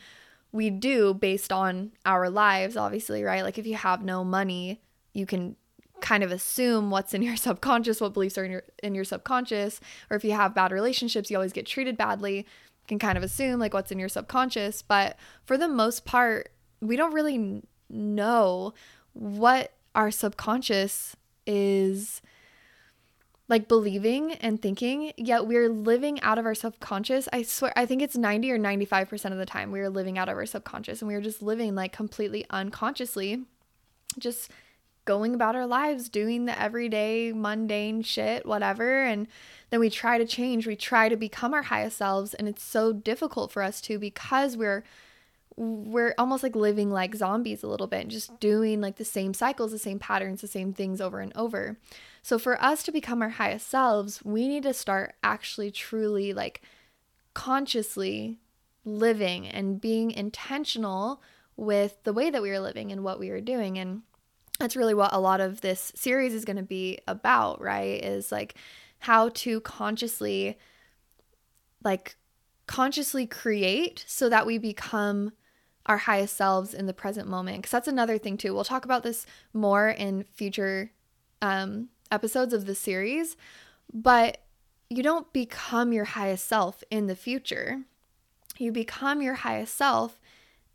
we 0.52 0.70
do 0.70 1.14
based 1.14 1.52
on 1.52 1.92
our 2.06 2.30
lives, 2.30 2.78
obviously, 2.78 3.24
right? 3.24 3.44
Like 3.44 3.58
if 3.58 3.68
you 3.68 3.76
have 3.76 4.04
no 4.04 4.24
money, 4.24 4.82
you 5.14 5.26
can 5.26 5.56
kind 6.02 6.24
of 6.24 6.32
assume 6.32 6.92
what's 6.92 7.14
in 7.14 7.22
your 7.22 7.36
subconscious, 7.48 8.02
what 8.02 8.14
beliefs 8.14 8.38
are 8.38 8.46
in 8.46 8.52
your 8.52 8.64
in 8.84 8.96
your 8.96 9.04
subconscious, 9.04 9.80
or 10.10 10.18
if 10.18 10.24
you 10.24 10.32
have 10.32 10.56
bad 10.56 10.72
relationships, 10.72 11.30
you 11.30 11.38
always 11.38 11.54
get 11.54 11.66
treated 11.66 11.98
badly, 11.98 12.38
you 12.38 12.88
can 12.88 13.00
kind 13.00 13.18
of 13.18 13.24
assume 13.24 13.60
like 13.60 13.74
what's 13.74 13.92
in 13.92 14.00
your 14.00 14.10
subconscious, 14.10 14.82
but 14.82 15.18
for 15.46 15.58
the 15.58 15.68
most 15.68 16.06
part, 16.06 16.52
we 16.82 16.96
don't 16.96 17.14
really 17.14 17.64
know 17.90 18.74
what 19.14 19.74
our 19.94 20.12
subconscious 20.12 21.16
is 21.46 22.22
like 23.48 23.68
believing 23.68 24.34
and 24.34 24.62
thinking, 24.62 25.14
yet 25.18 25.46
we're 25.46 25.70
living 25.70 26.20
out 26.22 26.40
of 26.40 26.46
our 26.46 26.56
subconscious. 26.56 27.30
I 27.32 27.44
swear, 27.44 27.72
I 27.76 27.86
think 27.86 28.02
it's 28.02 28.18
90 28.18 28.52
or 28.52 28.58
95% 28.58 29.32
of 29.32 29.38
the 29.38 29.46
time 29.46 29.72
we're 29.72 29.90
living 29.90 30.18
out 30.18 30.30
of 30.30 30.38
our 30.38 30.48
subconscious 30.48 31.02
and 31.02 31.08
we're 31.08 31.22
just 31.22 31.44
living 31.44 31.76
like 31.76 31.94
completely 31.94 32.46
unconsciously, 32.50 33.44
just 34.18 34.50
going 35.06 35.36
about 35.36 35.56
our 35.56 35.68
lives, 35.68 36.10
doing 36.10 36.46
the 36.46 36.60
everyday 36.60 37.32
mundane 37.32 38.02
shit, 38.02 38.46
whatever. 38.48 39.04
And 39.04 39.28
then 39.70 39.80
we 39.80 39.92
try 39.92 40.18
to 40.18 40.26
change, 40.26 40.66
we 40.66 40.76
try 40.76 41.08
to 41.08 41.16
become 41.16 41.54
our 41.54 41.62
highest 41.62 41.98
selves. 41.98 42.34
And 42.34 42.48
it's 42.48 42.64
so 42.64 42.92
difficult 42.92 43.52
for 43.52 43.62
us 43.62 43.80
to 43.82 44.00
because 44.00 44.58
we're 44.58 44.84
we're 45.58 46.14
almost 46.18 46.44
like 46.44 46.56
living 46.56 46.92
like 46.92 47.16
zombies 47.16 47.64
a 47.64 47.68
little 47.68 47.88
bit, 47.88 48.02
and 48.02 48.12
just 48.12 48.40
doing 48.40 48.82
like 48.82 48.98
the 48.98 49.06
same 49.06 49.34
cycles, 49.34 49.72
the 49.72 49.80
same 49.80 50.00
patterns, 50.00 50.42
the 50.42 50.48
same 50.48 50.74
things 50.74 51.00
over 51.00 51.20
and 51.20 51.32
over. 51.36 51.78
So 52.22 52.38
for 52.38 52.62
us 52.62 52.84
to 52.84 52.92
become 52.92 53.22
our 53.22 53.30
highest 53.30 53.68
selves, 53.68 54.24
we 54.24 54.48
need 54.48 54.64
to 54.64 54.74
start 54.74 55.16
actually 55.24 55.72
truly 55.72 56.34
like 56.34 56.62
consciously 57.34 58.40
living 58.84 59.48
and 59.48 59.82
being 59.82 60.12
intentional 60.12 61.22
with 61.58 62.04
the 62.04 62.14
way 62.14 62.30
that 62.30 62.42
we 62.42 62.52
are 62.52 62.60
living 62.60 62.92
and 62.92 63.04
what 63.04 63.20
we 63.20 63.30
are 63.30 63.42
doing 63.42 63.78
and 63.78 64.02
that's 64.60 64.76
really 64.76 64.94
what 64.94 65.14
a 65.14 65.20
lot 65.20 65.42
of 65.42 65.62
this 65.62 65.92
series 65.96 66.34
is 66.34 66.46
going 66.46 66.56
to 66.56 66.64
be 66.64 67.00
about, 67.08 67.62
right? 67.62 68.04
Is 68.04 68.32
like 68.32 68.56
how 69.00 69.30
to 69.30 69.60
consciously 69.62 70.58
like 71.84 72.16
consciously 72.66 73.28
create 73.28 74.04
so 74.08 74.30
that 74.30 74.46
we 74.46 74.58
become 74.58 75.32
our 75.86 75.98
highest 75.98 76.36
selves 76.36 76.74
in 76.74 76.86
the 76.86 76.94
present 76.94 77.28
moment. 77.28 77.58
Because 77.58 77.72
that's 77.72 77.88
another 77.88 78.18
thing 78.18 78.38
too. 78.38 78.54
We'll 78.54 78.64
talk 78.64 78.86
about 78.86 79.04
this 79.04 79.26
more 79.54 79.90
in 79.90 80.24
future 80.24 80.92
um, 81.42 81.90
episodes 82.12 82.54
of 82.54 82.66
the 82.66 82.76
series 82.76 83.36
but 83.94 84.40
you 84.90 85.04
don't 85.04 85.32
become 85.34 85.94
your 85.94 86.06
highest 86.06 86.48
self 86.48 86.84
in 86.92 87.08
the 87.08 87.16
future. 87.16 87.82
You 88.58 88.72
become 88.72 89.22
your 89.22 89.36
highest 89.36 89.76
self 89.76 90.20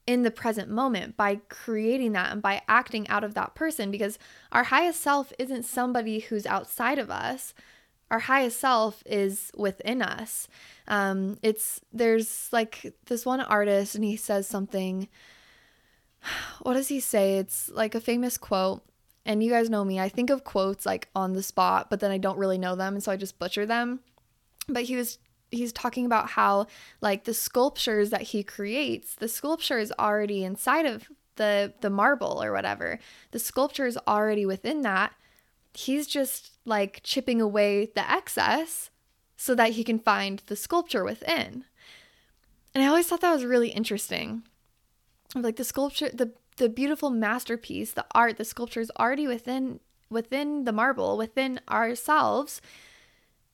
in 0.07 0.23
the 0.23 0.31
present 0.31 0.69
moment 0.69 1.17
by 1.17 1.37
creating 1.49 2.13
that 2.13 2.33
and 2.33 2.43
by 2.43 2.63
acting 2.67 3.07
out 3.09 3.23
of 3.23 3.35
that 3.35 3.55
person 3.55 3.91
because 3.91 4.19
our 4.51 4.65
highest 4.65 5.01
self 5.01 5.33
isn't 5.39 5.65
somebody 5.65 6.21
who's 6.21 6.47
outside 6.47 6.99
of 6.99 7.11
us 7.11 7.55
our 8.11 8.19
highest 8.19 8.59
self 8.59 9.03
is 9.07 9.53
within 9.57 10.03
us. 10.03 10.49
Um, 10.89 11.39
it's 11.43 11.81
there's 11.93 12.49
like 12.53 12.95
this 13.07 13.25
one 13.25 13.41
artist, 13.41 13.95
and 13.95 14.05
he 14.05 14.17
says 14.17 14.47
something. 14.47 15.09
What 16.63 16.75
does 16.75 16.89
he 16.89 17.01
say? 17.01 17.39
It's 17.39 17.71
like 17.71 17.95
a 17.95 18.01
famous 18.01 18.37
quote. 18.37 18.83
And 19.25 19.43
you 19.43 19.51
guys 19.51 19.71
know 19.71 19.85
me, 19.85 20.01
I 20.01 20.09
think 20.09 20.31
of 20.31 20.45
quotes 20.45 20.85
like 20.85 21.09
on 21.15 21.35
the 21.35 21.43
spot, 21.43 21.89
but 21.89 22.01
then 22.01 22.11
I 22.11 22.19
don't 22.19 22.39
really 22.39 22.59
know 22.59 22.75
them, 22.75 22.95
and 22.95 23.03
so 23.03 23.13
I 23.13 23.17
just 23.17 23.39
butcher 23.39 23.65
them. 23.67 24.01
But 24.69 24.85
he 24.85 24.97
was 24.97 25.19
he's 25.51 25.73
talking 25.73 26.07
about 26.07 26.31
how 26.31 26.67
like 27.01 27.25
the 27.25 27.35
sculptures 27.35 28.11
that 28.11 28.23
he 28.23 28.43
creates, 28.43 29.15
the 29.15 29.29
sculpture 29.29 29.79
is 29.79 29.93
already 29.99 30.45
inside 30.45 30.87
of 30.87 31.09
the 31.37 31.73
the 31.81 31.91
marble 31.91 32.43
or 32.43 32.53
whatever. 32.53 32.99
The 33.31 33.39
sculpture 33.39 33.87
is 33.87 33.99
already 34.07 34.47
within 34.47 34.83
that. 34.83 35.13
He's 35.73 36.07
just 36.07 36.53
like 36.65 37.01
chipping 37.03 37.41
away 37.41 37.87
the 37.95 38.09
excess 38.11 38.91
so 39.37 39.55
that 39.55 39.73
he 39.73 39.85
can 39.85 39.99
find 39.99 40.43
the 40.47 40.57
sculpture 40.57 41.05
within. 41.05 41.65
And 42.75 42.85
I 42.85 42.87
always 42.87 43.07
thought 43.07 43.21
that 43.23 43.33
was 43.33 43.45
really 43.45 43.71
interesting. 43.71 44.43
Like 45.35 45.57
the 45.57 45.65
sculpture, 45.65 46.11
the 46.13 46.33
the 46.57 46.69
beautiful 46.69 47.09
masterpiece, 47.11 47.93
the 47.93 48.05
art, 48.15 48.37
the 48.37 48.45
sculpture 48.45 48.81
is 48.81 48.93
already 48.99 49.27
within 49.27 49.81
within 50.11 50.65
the 50.65 50.73
marble, 50.73 51.17
within 51.17 51.61
ourselves. 51.69 52.61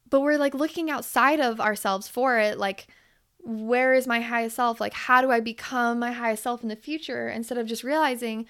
But 0.09 0.20
we're 0.20 0.38
like 0.38 0.55
looking 0.55 0.90
outside 0.90 1.40
of 1.40 1.61
ourselves 1.61 2.09
for 2.09 2.38
it, 2.38 2.59
like 2.59 2.88
where 3.44 3.94
is 3.94 4.07
my 4.07 4.20
highest 4.20 4.57
self? 4.57 4.81
Like 4.81 4.92
how 4.92 5.20
do 5.20 5.31
I 5.31 5.40
become 5.40 6.00
my 6.00 6.12
highest 6.12 6.42
self 6.42 6.62
in 6.62 6.68
the 6.68 6.76
future 6.76 7.29
instead 7.29 7.59
of 7.59 7.66
just 7.66 7.85
realizing 7.85 8.46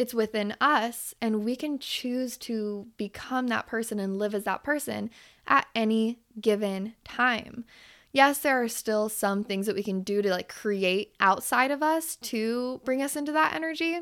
it's 0.00 0.14
within 0.14 0.56
us 0.62 1.14
and 1.20 1.44
we 1.44 1.54
can 1.54 1.78
choose 1.78 2.38
to 2.38 2.86
become 2.96 3.48
that 3.48 3.66
person 3.66 4.00
and 4.00 4.16
live 4.16 4.34
as 4.34 4.44
that 4.44 4.64
person 4.64 5.10
at 5.46 5.66
any 5.74 6.18
given 6.40 6.94
time. 7.04 7.66
Yes, 8.10 8.38
there 8.38 8.62
are 8.62 8.66
still 8.66 9.10
some 9.10 9.44
things 9.44 9.66
that 9.66 9.76
we 9.76 9.82
can 9.82 10.00
do 10.00 10.22
to 10.22 10.30
like 10.30 10.48
create 10.48 11.14
outside 11.20 11.70
of 11.70 11.82
us 11.82 12.16
to 12.16 12.80
bring 12.82 13.02
us 13.02 13.14
into 13.14 13.30
that 13.32 13.52
energy. 13.54 13.98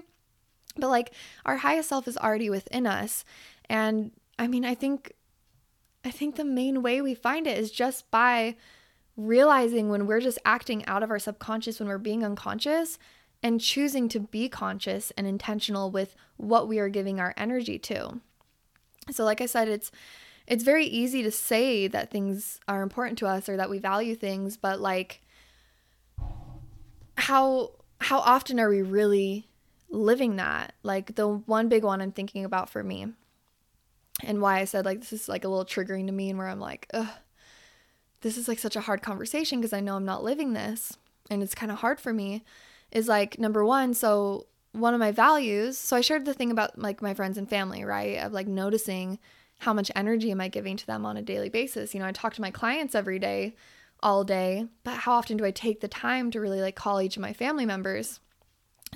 But 0.76 0.88
like 0.88 1.10
our 1.44 1.56
highest 1.56 1.88
self 1.88 2.06
is 2.06 2.16
already 2.16 2.48
within 2.48 2.86
us. 2.86 3.24
And 3.68 4.12
I 4.38 4.46
mean, 4.46 4.64
I 4.64 4.76
think 4.76 5.14
I 6.04 6.12
think 6.12 6.36
the 6.36 6.44
main 6.44 6.80
way 6.80 7.02
we 7.02 7.16
find 7.16 7.44
it 7.48 7.58
is 7.58 7.72
just 7.72 8.08
by 8.12 8.54
realizing 9.16 9.88
when 9.88 10.06
we're 10.06 10.20
just 10.20 10.38
acting 10.44 10.86
out 10.86 11.02
of 11.02 11.10
our 11.10 11.18
subconscious 11.18 11.80
when 11.80 11.88
we're 11.88 11.98
being 11.98 12.24
unconscious 12.24 13.00
and 13.42 13.60
choosing 13.60 14.08
to 14.08 14.20
be 14.20 14.48
conscious 14.48 15.12
and 15.16 15.26
intentional 15.26 15.90
with 15.90 16.16
what 16.36 16.68
we 16.68 16.78
are 16.78 16.88
giving 16.88 17.20
our 17.20 17.34
energy 17.36 17.78
to. 17.78 18.20
So 19.10 19.24
like 19.24 19.40
I 19.40 19.46
said 19.46 19.68
it's 19.68 19.90
it's 20.46 20.64
very 20.64 20.86
easy 20.86 21.22
to 21.22 21.30
say 21.30 21.88
that 21.88 22.10
things 22.10 22.58
are 22.66 22.82
important 22.82 23.18
to 23.18 23.26
us 23.26 23.50
or 23.50 23.56
that 23.58 23.68
we 23.68 23.78
value 23.78 24.14
things, 24.14 24.56
but 24.56 24.80
like 24.80 25.20
how 27.16 27.72
how 28.00 28.18
often 28.20 28.58
are 28.58 28.70
we 28.70 28.82
really 28.82 29.48
living 29.90 30.36
that? 30.36 30.74
Like 30.82 31.16
the 31.16 31.28
one 31.28 31.68
big 31.68 31.84
one 31.84 32.00
I'm 32.00 32.12
thinking 32.12 32.44
about 32.44 32.70
for 32.70 32.82
me 32.82 33.08
and 34.24 34.40
why 34.40 34.58
I 34.60 34.64
said 34.64 34.84
like 34.84 35.00
this 35.00 35.12
is 35.12 35.28
like 35.28 35.44
a 35.44 35.48
little 35.48 35.64
triggering 35.64 36.06
to 36.06 36.12
me 36.12 36.30
and 36.30 36.38
where 36.38 36.48
I'm 36.48 36.60
like, 36.60 36.88
ugh, 36.92 37.08
this 38.22 38.36
is 38.36 38.48
like 38.48 38.58
such 38.58 38.76
a 38.76 38.80
hard 38.80 39.02
conversation 39.02 39.60
because 39.60 39.72
I 39.72 39.80
know 39.80 39.96
I'm 39.96 40.04
not 40.04 40.24
living 40.24 40.54
this 40.54 40.96
and 41.30 41.42
it's 41.42 41.54
kind 41.54 41.70
of 41.70 41.78
hard 41.78 42.00
for 42.00 42.12
me 42.12 42.42
is 42.92 43.08
like 43.08 43.38
number 43.38 43.64
one, 43.64 43.94
so 43.94 44.46
one 44.72 44.94
of 44.94 45.00
my 45.00 45.12
values, 45.12 45.78
so 45.78 45.96
I 45.96 46.00
shared 46.00 46.24
the 46.24 46.34
thing 46.34 46.50
about 46.50 46.78
like 46.78 47.02
my 47.02 47.14
friends 47.14 47.38
and 47.38 47.48
family, 47.48 47.84
right? 47.84 48.18
Of 48.18 48.32
like 48.32 48.46
noticing 48.46 49.18
how 49.58 49.72
much 49.72 49.90
energy 49.96 50.30
am 50.30 50.40
I 50.40 50.48
giving 50.48 50.76
to 50.76 50.86
them 50.86 51.04
on 51.04 51.16
a 51.16 51.22
daily 51.22 51.48
basis. 51.48 51.94
You 51.94 52.00
know, 52.00 52.06
I 52.06 52.12
talk 52.12 52.34
to 52.34 52.40
my 52.40 52.50
clients 52.50 52.94
every 52.94 53.18
day, 53.18 53.56
all 54.00 54.24
day, 54.24 54.66
but 54.84 54.98
how 54.98 55.12
often 55.12 55.36
do 55.36 55.44
I 55.44 55.50
take 55.50 55.80
the 55.80 55.88
time 55.88 56.30
to 56.30 56.40
really 56.40 56.60
like 56.60 56.76
call 56.76 57.00
each 57.00 57.16
of 57.16 57.22
my 57.22 57.32
family 57.32 57.66
members? 57.66 58.20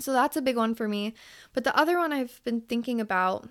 So 0.01 0.13
that's 0.13 0.37
a 0.37 0.43
big 0.43 0.57
one 0.57 0.75
for 0.75 0.89
me. 0.89 1.15
But 1.53 1.65
the 1.65 1.77
other 1.77 1.99
one 1.99 2.13
I've 2.13 2.41
been 2.45 2.61
thinking 2.61 3.01
about 3.01 3.49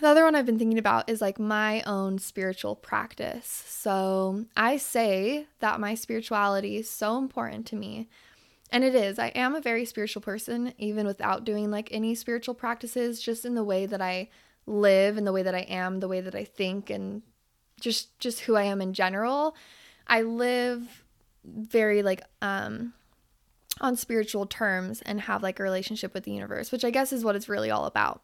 the 0.00 0.08
other 0.08 0.24
one 0.24 0.34
I've 0.34 0.46
been 0.46 0.58
thinking 0.58 0.78
about 0.78 1.08
is 1.08 1.20
like 1.20 1.38
my 1.38 1.82
own 1.82 2.18
spiritual 2.18 2.76
practice. 2.76 3.64
So 3.66 4.44
I 4.56 4.76
say 4.76 5.46
that 5.60 5.80
my 5.80 5.94
spirituality 5.94 6.76
is 6.76 6.88
so 6.88 7.18
important 7.18 7.66
to 7.66 7.76
me. 7.76 8.08
And 8.70 8.84
it 8.84 8.94
is. 8.94 9.18
I 9.18 9.28
am 9.28 9.54
a 9.54 9.60
very 9.60 9.84
spiritual 9.84 10.22
person, 10.22 10.72
even 10.78 11.06
without 11.06 11.44
doing 11.44 11.70
like 11.70 11.88
any 11.90 12.14
spiritual 12.14 12.54
practices, 12.54 13.20
just 13.20 13.44
in 13.44 13.54
the 13.54 13.64
way 13.64 13.84
that 13.84 14.00
I 14.00 14.30
live 14.66 15.18
and 15.18 15.26
the 15.26 15.32
way 15.32 15.42
that 15.42 15.54
I 15.54 15.60
am, 15.60 16.00
the 16.00 16.08
way 16.08 16.22
that 16.22 16.34
I 16.34 16.44
think, 16.44 16.88
and 16.88 17.22
just 17.80 18.18
just 18.18 18.40
who 18.40 18.56
I 18.56 18.62
am 18.62 18.80
in 18.80 18.94
general. 18.94 19.54
I 20.06 20.22
live 20.22 21.04
very 21.44 22.02
like 22.02 22.22
um 22.40 22.94
on 23.80 23.96
spiritual 23.96 24.46
terms 24.46 25.02
and 25.02 25.22
have 25.22 25.42
like 25.42 25.58
a 25.58 25.62
relationship 25.62 26.14
with 26.14 26.24
the 26.24 26.32
universe, 26.32 26.72
which 26.72 26.84
I 26.84 26.90
guess 26.90 27.12
is 27.12 27.24
what 27.24 27.36
it's 27.36 27.48
really 27.48 27.70
all 27.70 27.84
about. 27.84 28.22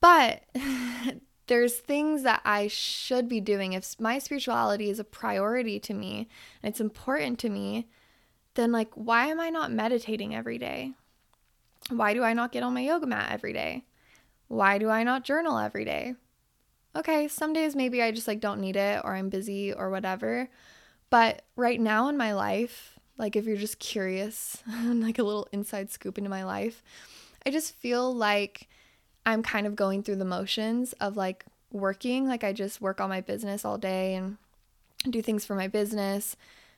But 0.00 0.44
there's 1.46 1.78
things 1.78 2.22
that 2.22 2.40
I 2.44 2.68
should 2.68 3.28
be 3.28 3.40
doing. 3.40 3.72
If 3.72 3.98
my 3.98 4.18
spirituality 4.18 4.90
is 4.90 4.98
a 4.98 5.04
priority 5.04 5.80
to 5.80 5.94
me 5.94 6.28
and 6.62 6.70
it's 6.70 6.80
important 6.80 7.38
to 7.40 7.48
me, 7.48 7.88
then 8.54 8.72
like, 8.72 8.90
why 8.94 9.26
am 9.26 9.40
I 9.40 9.50
not 9.50 9.72
meditating 9.72 10.34
every 10.34 10.58
day? 10.58 10.92
Why 11.90 12.14
do 12.14 12.22
I 12.22 12.32
not 12.32 12.52
get 12.52 12.62
on 12.62 12.74
my 12.74 12.82
yoga 12.82 13.06
mat 13.06 13.30
every 13.30 13.52
day? 13.52 13.84
Why 14.48 14.78
do 14.78 14.90
I 14.90 15.02
not 15.04 15.24
journal 15.24 15.58
every 15.58 15.84
day? 15.84 16.14
Okay, 16.96 17.28
some 17.28 17.52
days 17.52 17.76
maybe 17.76 18.02
I 18.02 18.10
just 18.10 18.28
like 18.28 18.40
don't 18.40 18.60
need 18.60 18.76
it 18.76 19.02
or 19.04 19.14
I'm 19.14 19.28
busy 19.28 19.72
or 19.72 19.90
whatever. 19.90 20.48
But 21.10 21.42
right 21.56 21.80
now 21.80 22.08
in 22.08 22.16
my 22.16 22.34
life, 22.34 22.98
like 23.16 23.36
if 23.36 23.46
you're 23.46 23.56
just 23.56 23.78
curious, 23.78 24.62
like 24.84 25.18
a 25.18 25.22
little 25.22 25.48
inside 25.52 25.90
scoop 25.90 26.18
into 26.18 26.30
my 26.30 26.44
life, 26.44 26.82
I 27.46 27.50
just 27.50 27.74
feel 27.76 28.14
like 28.14 28.68
I'm 29.28 29.42
kind 29.42 29.66
of 29.66 29.76
going 29.76 30.02
through 30.02 30.16
the 30.16 30.24
motions 30.24 30.94
of 30.94 31.16
like 31.16 31.44
working. 31.70 32.26
Like 32.26 32.44
I 32.44 32.54
just 32.54 32.80
work 32.80 32.98
on 32.98 33.10
my 33.10 33.20
business 33.20 33.62
all 33.62 33.76
day 33.76 34.14
and 34.14 34.38
do 35.10 35.20
things 35.20 35.44
for 35.44 35.54
my 35.54 35.68
business. 35.68 36.34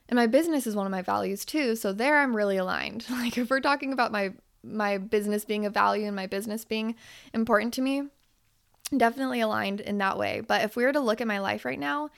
And 0.08 0.16
my 0.16 0.26
business 0.26 0.66
is 0.66 0.74
one 0.74 0.84
of 0.84 0.90
my 0.90 1.02
values 1.02 1.44
too. 1.44 1.76
So 1.76 1.92
there 1.92 2.18
I'm 2.18 2.34
really 2.34 2.56
aligned. 2.56 3.06
Like 3.10 3.38
if 3.38 3.50
we're 3.50 3.60
talking 3.60 3.92
about 3.92 4.10
my 4.12 4.32
my 4.62 4.98
business 4.98 5.44
being 5.44 5.64
a 5.64 5.70
value 5.70 6.06
and 6.06 6.16
my 6.16 6.26
business 6.26 6.64
being 6.64 6.96
important 7.32 7.72
to 7.74 7.82
me, 7.82 8.02
definitely 8.94 9.40
aligned 9.40 9.80
in 9.80 9.98
that 9.98 10.18
way. 10.18 10.42
But 10.46 10.62
if 10.62 10.74
we 10.74 10.84
were 10.84 10.92
to 10.92 11.00
look 11.00 11.20
at 11.20 11.28
my 11.28 11.38
life 11.38 11.64
right 11.64 11.78
now, 11.78 12.10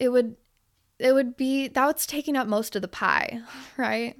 it 0.00 0.08
would 0.08 0.36
it 0.98 1.12
would 1.12 1.36
be 1.36 1.68
that's 1.68 2.04
taking 2.04 2.36
up 2.36 2.48
most 2.48 2.74
of 2.74 2.82
the 2.82 2.88
pie, 2.88 3.42
right? 3.76 4.16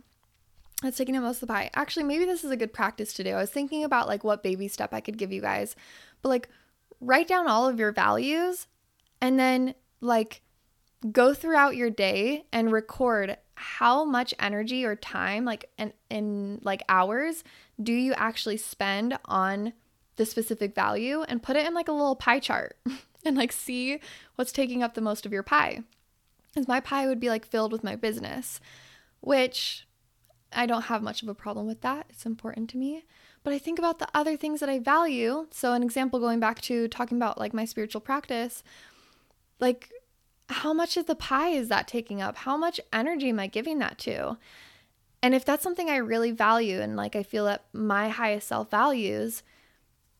That's 0.82 0.96
taking 0.96 1.16
up 1.16 1.24
most 1.24 1.42
of 1.42 1.48
the 1.48 1.52
pie. 1.52 1.70
Actually, 1.74 2.04
maybe 2.04 2.24
this 2.24 2.44
is 2.44 2.50
a 2.50 2.56
good 2.56 2.72
practice 2.72 3.12
to 3.14 3.24
do. 3.24 3.30
I 3.30 3.40
was 3.40 3.50
thinking 3.50 3.82
about 3.82 4.06
like 4.06 4.22
what 4.22 4.42
baby 4.42 4.68
step 4.68 4.94
I 4.94 5.00
could 5.00 5.18
give 5.18 5.32
you 5.32 5.40
guys. 5.40 5.74
But 6.22 6.28
like 6.28 6.48
write 7.00 7.28
down 7.28 7.48
all 7.48 7.68
of 7.68 7.78
your 7.78 7.92
values 7.92 8.66
and 9.20 9.38
then 9.38 9.74
like 10.00 10.42
go 11.12 11.34
throughout 11.34 11.76
your 11.76 11.90
day 11.90 12.44
and 12.52 12.72
record 12.72 13.36
how 13.54 14.04
much 14.04 14.34
energy 14.38 14.84
or 14.84 14.94
time 14.94 15.44
like 15.44 15.68
in, 15.78 15.92
in 16.10 16.60
like 16.62 16.82
hours 16.88 17.42
do 17.80 17.92
you 17.92 18.12
actually 18.14 18.56
spend 18.56 19.18
on 19.24 19.72
the 20.16 20.26
specific 20.26 20.74
value 20.74 21.22
and 21.28 21.42
put 21.42 21.56
it 21.56 21.66
in 21.66 21.74
like 21.74 21.88
a 21.88 21.92
little 21.92 22.16
pie 22.16 22.38
chart 22.38 22.76
and 23.24 23.36
like 23.36 23.52
see 23.52 24.00
what's 24.36 24.52
taking 24.52 24.82
up 24.82 24.94
the 24.94 25.00
most 25.00 25.26
of 25.26 25.32
your 25.32 25.42
pie 25.42 25.82
because 26.52 26.68
my 26.68 26.80
pie 26.80 27.06
would 27.06 27.20
be 27.20 27.28
like 27.28 27.46
filled 27.46 27.72
with 27.72 27.84
my 27.84 27.96
business 27.96 28.60
which 29.20 29.87
i 30.52 30.66
don't 30.66 30.82
have 30.82 31.02
much 31.02 31.22
of 31.22 31.28
a 31.28 31.34
problem 31.34 31.66
with 31.66 31.80
that 31.80 32.06
it's 32.08 32.26
important 32.26 32.68
to 32.68 32.76
me 32.76 33.04
but 33.42 33.52
i 33.52 33.58
think 33.58 33.78
about 33.78 33.98
the 33.98 34.08
other 34.14 34.36
things 34.36 34.60
that 34.60 34.68
i 34.68 34.78
value 34.78 35.46
so 35.50 35.72
an 35.72 35.82
example 35.82 36.18
going 36.18 36.40
back 36.40 36.60
to 36.60 36.88
talking 36.88 37.16
about 37.16 37.38
like 37.38 37.54
my 37.54 37.64
spiritual 37.64 38.00
practice 38.00 38.62
like 39.60 39.90
how 40.48 40.72
much 40.72 40.96
of 40.96 41.06
the 41.06 41.14
pie 41.14 41.50
is 41.50 41.68
that 41.68 41.88
taking 41.88 42.22
up? 42.22 42.36
How 42.36 42.56
much 42.56 42.80
energy 42.92 43.28
am 43.28 43.38
I 43.38 43.46
giving 43.46 43.78
that 43.78 43.98
to? 43.98 44.38
And 45.22 45.34
if 45.34 45.44
that's 45.44 45.62
something 45.62 45.90
I 45.90 45.96
really 45.96 46.30
value 46.30 46.80
and 46.80 46.96
like 46.96 47.16
I 47.16 47.22
feel 47.22 47.44
that 47.46 47.64
my 47.72 48.08
highest 48.08 48.48
self 48.48 48.70
values, 48.70 49.42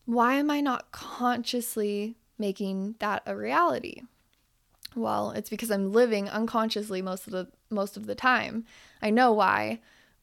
why 0.05 0.35
am 0.35 0.51
I 0.51 0.61
not 0.61 0.91
consciously 0.91 2.15
making 2.37 2.95
that 2.99 3.23
a 3.25 3.35
reality? 3.35 4.01
Well, 4.95 5.31
it's 5.31 5.49
because 5.49 5.71
I'm 5.71 5.91
living 5.91 6.29
unconsciously 6.29 7.01
most 7.01 7.27
of 7.27 7.33
the 7.33 7.47
most 7.69 7.95
of 7.97 8.07
the 8.07 8.15
time. 8.15 8.65
I 9.01 9.09
know 9.09 9.31
why. 9.31 9.79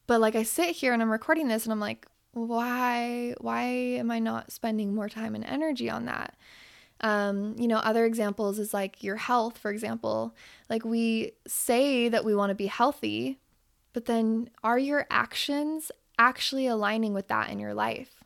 But 0.07 0.21
like 0.21 0.35
I 0.35 0.43
sit 0.43 0.75
here 0.75 0.93
and 0.93 1.01
I'm 1.01 1.11
recording 1.11 1.47
this 1.47 1.65
and 1.65 1.73
I'm 1.73 1.79
like, 1.79 2.07
why 2.31 3.35
why 3.39 3.63
am 3.63 4.11
I 4.11 4.19
not 4.19 4.51
spending 4.51 4.95
more 4.95 5.09
time 5.09 5.35
and 5.35 5.43
energy 5.43 5.89
on 5.89 6.05
that? 6.05 6.35
Um, 7.01 7.55
you 7.57 7.67
know, 7.67 7.77
other 7.77 8.05
examples 8.05 8.57
is 8.57 8.73
like 8.73 9.03
your 9.03 9.17
health, 9.17 9.57
for 9.57 9.69
example. 9.69 10.35
Like 10.69 10.83
we 10.85 11.33
say 11.45 12.09
that 12.09 12.25
we 12.25 12.33
want 12.33 12.49
to 12.49 12.55
be 12.55 12.67
healthy, 12.67 13.39
but 13.93 14.05
then 14.05 14.49
are 14.63 14.79
your 14.79 15.05
actions 15.11 15.91
actually 16.17 16.67
aligning 16.67 17.13
with 17.13 17.27
that 17.27 17.49
in 17.49 17.59
your 17.59 17.73
life? 17.73 18.23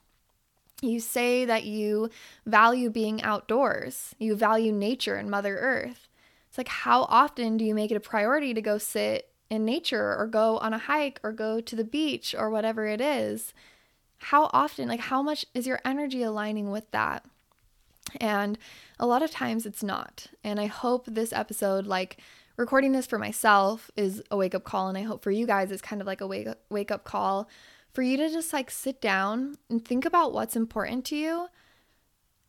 You 0.82 1.00
say 1.00 1.46
that 1.46 1.64
you 1.64 2.10
value 2.46 2.90
being 2.90 3.22
outdoors, 3.22 4.16
you 4.18 4.36
value 4.36 4.72
nature 4.72 5.16
and 5.16 5.30
Mother 5.30 5.58
Earth. 5.58 6.08
It's 6.48 6.58
like, 6.58 6.68
how 6.68 7.04
often 7.04 7.56
do 7.56 7.64
you 7.64 7.76
make 7.76 7.92
it 7.92 7.96
a 7.96 8.02
priority 8.02 8.54
to 8.54 8.62
go 8.62 8.78
sit 8.78 9.31
in 9.52 9.66
nature 9.66 10.16
or 10.18 10.26
go 10.26 10.58
on 10.60 10.74
a 10.74 10.80
hike 10.80 11.20
or 11.22 11.32
go 11.32 11.62
to 11.62 11.76
the 11.76 11.84
beach 11.84 12.34
or 12.36 12.50
whatever 12.50 12.88
it 12.88 13.02
is? 13.02 13.54
How 14.18 14.50
often, 14.54 14.88
like, 14.88 15.02
how 15.02 15.22
much 15.22 15.46
is 15.54 15.68
your 15.68 15.82
energy 15.84 16.24
aligning 16.24 16.72
with 16.72 16.90
that? 16.92 17.26
And 18.20 18.58
a 19.00 19.06
lot 19.06 19.22
of 19.22 19.30
times 19.30 19.66
it's 19.66 19.84
not. 19.84 20.28
And 20.44 20.60
I 20.60 20.68
hope 20.68 21.06
this 21.06 21.34
episode, 21.34 21.86
like 21.86 22.18
recording 22.58 22.94
this 22.94 23.08
for 23.08 23.20
myself, 23.20 23.92
is 23.96 24.24
a 24.32 24.38
wake 24.38 24.56
up 24.56 24.64
call. 24.64 24.88
And 24.88 24.98
I 24.98 25.02
hope 25.02 25.24
for 25.24 25.32
you 25.32 25.46
guys 25.46 25.72
is 25.72 25.82
kind 25.82 26.02
of 26.02 26.08
like 26.08 26.22
a 26.22 26.28
wake 26.28 26.48
wake 26.70 26.92
up 26.92 27.04
call 27.04 27.50
for 27.94 28.02
you 28.02 28.18
to 28.18 28.30
just 28.30 28.54
like 28.54 28.72
sit 28.72 29.02
down 29.02 29.58
and 29.70 29.84
think 29.84 30.06
about 30.06 30.34
what's 30.34 30.56
important 30.56 31.04
to 31.06 31.16
you. 31.16 31.48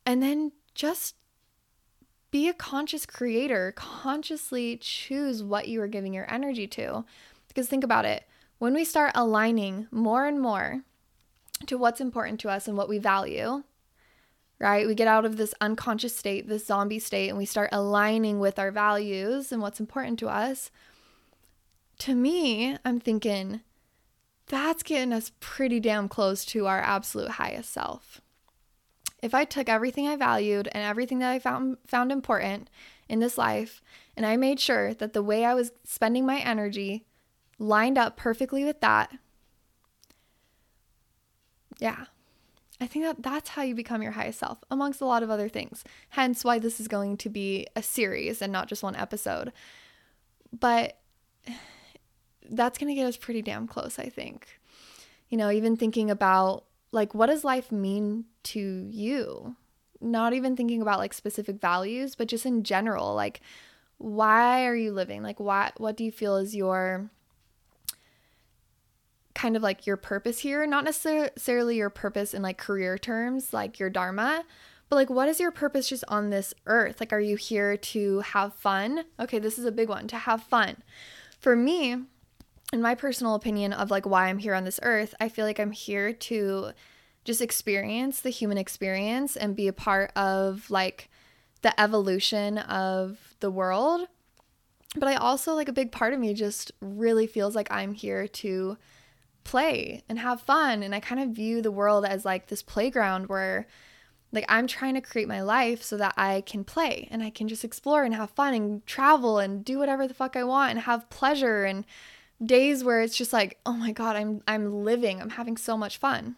And 0.05 0.21
then 0.23 0.51
just 0.73 1.15
be 2.33 2.49
a 2.49 2.53
conscious 2.53 3.05
creator, 3.05 3.71
consciously 3.75 4.75
choose 4.75 5.43
what 5.43 5.67
you 5.67 5.79
are 5.79 5.87
giving 5.87 6.15
your 6.15 6.29
energy 6.33 6.65
to. 6.65 7.05
Because 7.47 7.67
think 7.67 7.83
about 7.83 8.05
it 8.05 8.27
when 8.57 8.73
we 8.73 8.83
start 8.83 9.11
aligning 9.13 9.87
more 9.91 10.25
and 10.25 10.41
more 10.41 10.81
to 11.67 11.77
what's 11.77 12.01
important 12.01 12.39
to 12.39 12.49
us 12.49 12.67
and 12.67 12.75
what 12.75 12.89
we 12.89 12.97
value, 12.97 13.61
right? 14.57 14.87
We 14.87 14.95
get 14.95 15.07
out 15.07 15.25
of 15.25 15.37
this 15.37 15.53
unconscious 15.61 16.15
state, 16.15 16.47
this 16.47 16.65
zombie 16.65 16.97
state, 16.97 17.29
and 17.29 17.37
we 17.37 17.45
start 17.45 17.69
aligning 17.71 18.39
with 18.39 18.57
our 18.57 18.71
values 18.71 19.51
and 19.51 19.61
what's 19.61 19.79
important 19.79 20.17
to 20.19 20.27
us. 20.27 20.71
To 21.99 22.15
me, 22.15 22.79
I'm 22.83 22.99
thinking 22.99 23.61
that's 24.47 24.81
getting 24.81 25.13
us 25.13 25.31
pretty 25.39 25.79
damn 25.79 26.09
close 26.09 26.45
to 26.45 26.65
our 26.65 26.81
absolute 26.81 27.31
highest 27.31 27.71
self. 27.71 28.21
If 29.23 29.33
I 29.33 29.45
took 29.45 29.69
everything 29.69 30.05
I 30.05 30.17
valued 30.17 30.67
and 30.73 30.83
everything 30.83 31.19
that 31.19 31.31
I 31.31 31.39
found 31.39 31.77
found 31.87 32.11
important 32.11 32.69
in 33.07 33.19
this 33.19 33.37
life 33.37 33.81
and 34.17 34.25
I 34.25 34.35
made 34.35 34.59
sure 34.59 34.93
that 34.93 35.13
the 35.13 35.23
way 35.23 35.45
I 35.45 35.53
was 35.53 35.71
spending 35.85 36.25
my 36.25 36.39
energy 36.39 37.05
lined 37.57 37.97
up 37.97 38.17
perfectly 38.17 38.65
with 38.65 38.81
that, 38.81 39.17
yeah, 41.79 42.07
I 42.81 42.85
think 42.85 43.05
that 43.05 43.23
that's 43.23 43.51
how 43.51 43.61
you 43.61 43.75
become 43.75 44.01
your 44.01 44.11
highest 44.11 44.39
self, 44.39 44.61
amongst 44.69 44.99
a 44.99 45.05
lot 45.05 45.23
of 45.23 45.29
other 45.29 45.47
things. 45.47 45.85
Hence, 46.09 46.43
why 46.43 46.59
this 46.59 46.81
is 46.81 46.89
going 46.89 47.15
to 47.17 47.29
be 47.29 47.65
a 47.77 47.81
series 47.81 48.41
and 48.41 48.51
not 48.51 48.67
just 48.67 48.83
one 48.83 48.97
episode. 48.97 49.53
But 50.51 50.97
that's 52.49 52.77
going 52.77 52.89
to 52.89 52.95
get 52.95 53.07
us 53.07 53.15
pretty 53.15 53.41
damn 53.41 53.67
close, 53.67 53.97
I 53.97 54.09
think. 54.09 54.59
You 55.29 55.37
know, 55.37 55.49
even 55.49 55.77
thinking 55.77 56.11
about 56.11 56.65
like, 56.93 57.13
what 57.13 57.25
does 57.25 57.43
life 57.43 57.71
mean 57.71 58.25
to 58.43 58.87
you? 58.89 59.55
Not 59.99 60.33
even 60.33 60.55
thinking 60.55 60.81
about 60.81 60.99
like 60.99 61.13
specific 61.13 61.59
values, 61.59 62.15
but 62.15 62.27
just 62.27 62.45
in 62.45 62.63
general, 62.63 63.15
like, 63.15 63.41
why 63.97 64.65
are 64.65 64.75
you 64.75 64.91
living? 64.91 65.23
Like, 65.23 65.39
what, 65.39 65.79
what 65.79 65.97
do 65.97 66.03
you 66.03 66.11
feel 66.11 66.37
is 66.37 66.55
your 66.55 67.09
kind 69.33 69.55
of 69.55 69.63
like 69.63 69.87
your 69.87 69.97
purpose 69.97 70.39
here, 70.39 70.65
not 70.67 70.83
necessarily 70.83 71.77
your 71.77 71.89
purpose 71.89 72.33
in 72.33 72.41
like 72.41 72.57
career 72.57 72.97
terms, 72.97 73.53
like 73.53 73.79
your 73.79 73.89
dharma, 73.89 74.43
but 74.89 74.95
like 74.95 75.09
what 75.09 75.27
is 75.27 75.39
your 75.39 75.51
purpose 75.51 75.89
just 75.89 76.03
on 76.07 76.29
this 76.29 76.53
earth? 76.67 76.99
Like, 76.99 77.11
are 77.11 77.19
you 77.19 77.35
here 77.35 77.75
to 77.75 78.19
have 78.19 78.53
fun? 78.53 79.05
Okay, 79.19 79.39
this 79.39 79.57
is 79.57 79.65
a 79.65 79.71
big 79.71 79.89
one 79.89 80.07
to 80.07 80.17
have 80.17 80.43
fun. 80.43 80.77
For 81.39 81.55
me, 81.55 82.03
in 82.73 82.81
my 82.81 82.95
personal 82.95 83.35
opinion 83.35 83.71
of 83.71 83.91
like 83.91 84.07
why 84.07 84.27
I'm 84.27 84.39
here 84.39 84.55
on 84.55 84.65
this 84.65 84.79
earth, 84.81 85.13
I 85.21 85.29
feel 85.29 85.45
like 85.45 85.59
I'm 85.59 85.71
here 85.71 86.11
to 86.11 86.71
just 87.23 87.39
experience 87.39 88.19
the 88.19 88.31
human 88.31 88.57
experience 88.57 89.37
and 89.37 89.55
be 89.55 89.67
a 89.67 89.73
part 89.73 90.11
of 90.15 90.69
like 90.71 91.09
the 91.61 91.79
evolution 91.79 92.57
of 92.57 93.35
the 93.39 93.51
world. 93.51 94.07
But 94.95 95.07
I 95.07 95.15
also 95.15 95.53
like 95.53 95.69
a 95.69 95.73
big 95.73 95.91
part 95.91 96.13
of 96.13 96.19
me 96.19 96.33
just 96.33 96.71
really 96.81 97.27
feels 97.27 97.55
like 97.55 97.71
I'm 97.71 97.93
here 97.93 98.27
to 98.27 98.77
play 99.43 100.03
and 100.09 100.17
have 100.17 100.41
fun. 100.41 100.81
And 100.81 100.95
I 100.95 100.99
kind 100.99 101.21
of 101.21 101.29
view 101.29 101.61
the 101.61 101.71
world 101.71 102.05
as 102.05 102.25
like 102.25 102.47
this 102.47 102.63
playground 102.63 103.27
where 103.27 103.67
like 104.31 104.45
I'm 104.49 104.65
trying 104.65 104.95
to 104.95 105.01
create 105.01 105.27
my 105.27 105.43
life 105.43 105.83
so 105.83 105.95
that 105.97 106.15
I 106.17 106.41
can 106.41 106.63
play 106.63 107.07
and 107.11 107.21
I 107.21 107.29
can 107.29 107.47
just 107.47 107.63
explore 107.63 108.03
and 108.03 108.15
have 108.15 108.31
fun 108.31 108.55
and 108.55 108.85
travel 108.87 109.37
and 109.37 109.63
do 109.63 109.77
whatever 109.77 110.07
the 110.07 110.15
fuck 110.15 110.35
I 110.35 110.43
want 110.43 110.71
and 110.71 110.79
have 110.81 111.09
pleasure 111.11 111.65
and 111.65 111.85
days 112.45 112.83
where 112.83 113.01
it's 113.01 113.17
just 113.17 113.33
like, 113.33 113.59
"Oh 113.65 113.73
my 113.73 113.91
god, 113.91 114.15
I'm 114.15 114.41
I'm 114.47 114.83
living. 114.83 115.21
I'm 115.21 115.31
having 115.31 115.57
so 115.57 115.77
much 115.77 115.97
fun." 115.97 116.35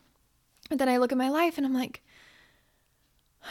And 0.70 0.80
then 0.80 0.90
I 0.90 0.98
look 0.98 1.12
at 1.12 1.18
my 1.18 1.30
life 1.30 1.58
and 1.58 1.66
I'm 1.66 1.74
like, 1.74 2.02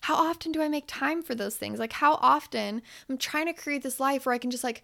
how 0.00 0.14
often 0.14 0.52
do 0.52 0.62
I 0.62 0.68
make 0.68 0.84
time 0.86 1.22
for 1.22 1.34
those 1.34 1.56
things? 1.56 1.78
Like 1.78 1.94
how 1.94 2.14
often 2.20 2.82
I'm 3.08 3.18
trying 3.18 3.46
to 3.46 3.52
create 3.52 3.82
this 3.82 4.00
life 4.00 4.26
where 4.26 4.34
I 4.34 4.38
can 4.38 4.50
just 4.50 4.64
like 4.64 4.82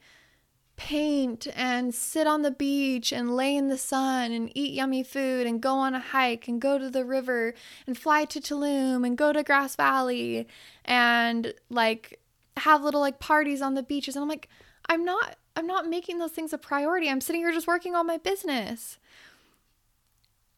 paint 0.77 1.49
and 1.57 1.93
sit 1.93 2.27
on 2.27 2.43
the 2.43 2.53
beach 2.53 3.13
and 3.13 3.35
lay 3.35 3.57
in 3.57 3.67
the 3.69 3.77
sun 3.77 4.31
and 4.31 4.51
eat 4.57 4.73
yummy 4.73 5.03
food 5.03 5.45
and 5.45 5.61
go 5.61 5.75
on 5.75 5.93
a 5.93 5.99
hike 5.99 6.47
and 6.47 6.61
go 6.61 6.79
to 6.79 6.89
the 6.89 7.05
river 7.05 7.53
and 7.87 7.99
fly 7.99 8.25
to 8.25 8.41
Tulum 8.41 9.05
and 9.05 9.19
go 9.19 9.33
to 9.33 9.43
Grass 9.43 9.75
Valley 9.75 10.47
and 10.85 11.53
like 11.69 12.21
have 12.59 12.83
little 12.83 13.01
like 13.01 13.19
parties 13.19 13.61
on 13.61 13.75
the 13.75 13.83
beaches 13.83 14.15
and 14.15 14.23
I'm 14.23 14.29
like 14.29 14.49
I'm 14.89 15.05
not 15.05 15.37
I'm 15.59 15.67
not 15.67 15.89
making 15.89 16.19
those 16.19 16.31
things 16.31 16.53
a 16.53 16.59
priority. 16.59 17.09
I'm 17.09 17.21
sitting 17.21 17.41
here 17.41 17.53
just 17.53 17.67
working 17.67 17.95
on 17.95 18.07
my 18.07 18.17
business. 18.17 18.99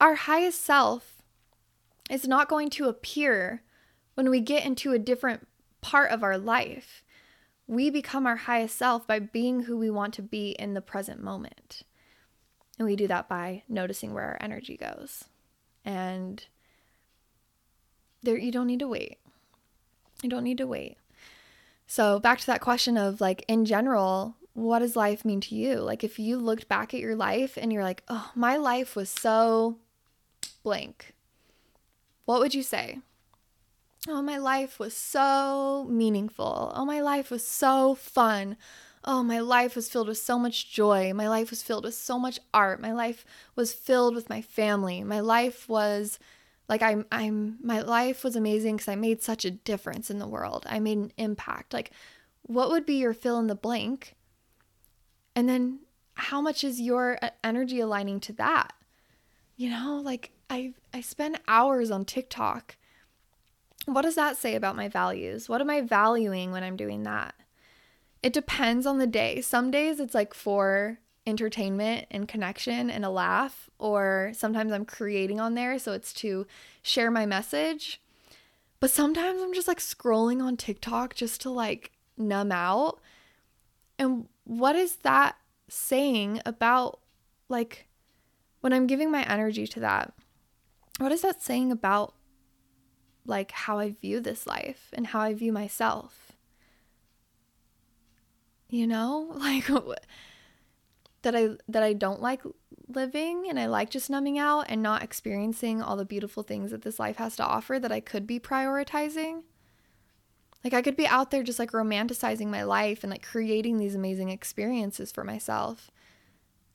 Our 0.01 0.15
highest 0.15 0.63
self 0.63 1.23
is 2.11 2.29
not 2.29 2.49
going 2.49 2.71
to 2.71 2.89
appear 2.89 3.63
when 4.15 4.29
we 4.29 4.41
get 4.41 4.65
into 4.65 4.93
a 4.93 4.99
different 4.99 5.47
part 5.81 6.11
of 6.11 6.23
our 6.23 6.37
life 6.37 7.03
we 7.71 7.89
become 7.89 8.27
our 8.27 8.35
highest 8.35 8.77
self 8.77 9.07
by 9.07 9.21
being 9.21 9.63
who 9.63 9.79
we 9.79 9.91
want 9.91 10.13
to 10.15 10.23
be 10.23 10.57
in 10.59 10.75
the 10.75 10.81
present 10.81 11.23
moment. 11.23 11.83
And 12.77 12.87
we 12.87 12.97
do 12.97 13.07
that 13.07 13.29
by 13.29 13.63
noticing 13.69 14.13
where 14.13 14.25
our 14.25 14.39
energy 14.41 14.77
goes. 14.77 15.27
And 15.85 16.45
there 18.25 18.37
you 18.37 18.51
don't 18.51 18.67
need 18.67 18.81
to 18.81 18.89
wait. 18.89 19.19
You 20.21 20.29
don't 20.29 20.43
need 20.43 20.59
to 20.59 20.67
wait. 20.67 20.97
So, 21.87 22.19
back 22.19 22.41
to 22.41 22.47
that 22.47 22.61
question 22.61 22.97
of 22.97 23.21
like 23.21 23.45
in 23.47 23.65
general, 23.65 24.35
what 24.55 24.81
does 24.81 24.97
life 24.97 25.25
mean 25.25 25.41
to 25.43 25.55
you? 25.55 25.77
Like 25.77 26.05
if 26.05 26.19
you 26.19 26.39
looked 26.39 26.69
back 26.69 26.93
at 26.95 27.01
your 27.01 27.17
life 27.17 27.57
and 27.57 27.73
you're 27.73 27.85
like, 27.85 28.03
"Oh, 28.09 28.31
my 28.35 28.57
life 28.57 28.97
was 28.97 29.09
so 29.11 29.79
blank." 30.63 31.15
What 32.25 32.41
would 32.41 32.55
you 32.55 32.63
say? 32.63 32.99
Oh, 34.09 34.23
my 34.23 34.39
life 34.39 34.79
was 34.79 34.97
so 34.97 35.87
meaningful. 35.91 36.73
Oh, 36.75 36.85
my 36.85 37.01
life 37.01 37.31
was 37.31 37.47
so 37.47 37.95
fun. 37.95 38.57
Oh, 39.05 39.23
my 39.23 39.41
life 39.41 39.77
was 39.77 39.89
filled 39.89 40.09
with 40.09 40.19
so 40.19 40.39
much 40.39 40.71
joy. 40.73 41.13
My 41.13 41.29
life 41.29 41.51
was 41.51 41.63
filled 41.63 41.85
with 41.85 41.95
so 41.95 42.19
much 42.19 42.39
art. 42.53 42.81
My 42.81 42.93
life 42.93 43.25
was 43.57 43.73
filled 43.73 44.15
with 44.15 44.29
my 44.31 44.43
family. 44.43 45.03
My 45.05 45.21
life 45.21 45.69
was 45.69 46.19
like 46.69 46.83
I'm 46.83 47.05
I'm 47.11 47.59
my 47.63 47.81
life 47.81 48.23
was 48.23 48.37
amazing 48.37 48.79
cuz 48.79 48.89
I 48.89 48.95
made 48.95 49.23
such 49.23 49.45
a 49.45 49.51
difference 49.51 50.11
in 50.11 50.19
the 50.19 50.29
world. 50.29 50.67
I 50.69 50.79
made 50.81 50.99
an 50.99 51.13
impact. 51.17 51.73
Like 51.73 51.91
what 52.43 52.71
would 52.71 52.87
be 52.87 52.95
your 52.97 53.15
fill 53.15 53.39
in 53.39 53.49
the 53.49 53.55
blank? 53.55 54.17
And 55.35 55.49
then 55.49 55.81
how 56.14 56.40
much 56.40 56.64
is 56.64 56.81
your 56.81 57.19
uh, 57.23 57.31
energy 57.43 57.81
aligning 57.81 58.21
to 58.21 58.33
that? 58.35 58.73
You 59.57 59.71
know, 59.71 60.01
like 60.03 60.33
I 60.49 60.75
I 60.93 61.01
spend 61.01 61.40
hours 61.47 61.90
on 61.90 62.05
TikTok. 62.05 62.77
What 63.87 64.03
does 64.03 64.14
that 64.14 64.37
say 64.37 64.55
about 64.55 64.77
my 64.77 64.88
values? 64.88 65.49
What 65.49 65.61
am 65.61 65.71
I 65.71 65.81
valuing 65.81 66.53
when 66.53 66.62
I'm 66.62 66.77
doing 66.77 67.03
that? 67.05 67.35
It 68.23 68.33
depends 68.33 68.87
on 68.87 68.99
the 68.99 69.07
day. 69.07 69.40
Some 69.40 69.71
days 69.71 70.01
it's 70.01 70.14
like 70.14 70.35
for 70.35 70.99
entertainment 71.27 72.07
and 72.11 72.29
connection 72.29 72.90
and 72.90 73.05
a 73.05 73.11
laugh, 73.11 73.71
or 73.79 74.33
sometimes 74.35 74.73
I'm 74.73 74.85
creating 74.85 75.40
on 75.40 75.55
there, 75.55 75.79
so 75.79 75.93
it's 75.93 76.12
to 76.14 76.47
share 76.83 77.11
my 77.11 77.25
message. 77.25 78.01
But 78.81 78.90
sometimes 78.90 79.43
I'm 79.43 79.55
just 79.55 79.69
like 79.69 79.79
scrolling 79.79 80.43
on 80.43 80.57
TikTok 80.57 81.14
just 81.14 81.40
to 81.43 81.51
like 81.51 81.93
numb 82.16 82.53
out. 82.53 83.01
And 83.99 84.29
what 84.44 84.76
is 84.76 84.96
that 84.96 85.37
saying 85.68 86.40
about 86.44 87.00
like 87.48 87.88
when 88.61 88.72
I'm 88.72 88.87
giving 88.87 89.11
my 89.11 89.22
energy 89.24 89.66
to 89.68 89.81
that? 89.81 90.12
What 90.98 91.12
is 91.12 91.22
that 91.22 91.42
saying 91.42 91.72
about 91.72 92.14
like 93.24 93.53
how 93.53 93.79
I 93.79 93.90
view 93.90 94.20
this 94.20 94.46
life 94.46 94.90
and 94.92 95.09
how 95.09 95.20
I 95.20 95.35
view 95.35 95.53
myself? 95.53 96.33
You 98.68 98.87
know, 98.87 99.33
like 99.35 99.66
that 101.22 101.37
I 101.37 101.50
that 101.68 101.83
I 101.83 101.92
don't 101.92 102.22
like 102.22 102.42
living 102.88 103.46
and 103.48 103.59
I 103.59 103.66
like 103.66 103.90
just 103.90 104.11
numbing 104.11 104.38
out 104.38 104.66
and 104.68 104.83
not 104.83 105.03
experiencing 105.03 105.81
all 105.83 105.96
the 105.96 106.05
beautiful 106.05 106.42
things 106.42 106.70
that 106.70 106.83
this 106.83 106.98
life 106.98 107.16
has 107.16 107.37
to 107.37 107.44
offer 107.44 107.79
that 107.79 107.92
I 107.92 108.00
could 108.00 108.26
be 108.26 108.40
prioritizing. 108.40 109.42
Like 110.62 110.75
I 110.75 110.83
could 110.83 110.96
be 110.96 111.07
out 111.07 111.31
there 111.31 111.42
just 111.42 111.59
like 111.59 111.73
romanticizing 111.73 112.49
my 112.49 112.62
life 112.62 113.03
and 113.03 113.11
like 113.11 113.23
creating 113.23 113.79
these 113.79 113.94
amazing 113.94 114.29
experiences 114.29 115.11
for 115.11 115.25
myself 115.25 115.90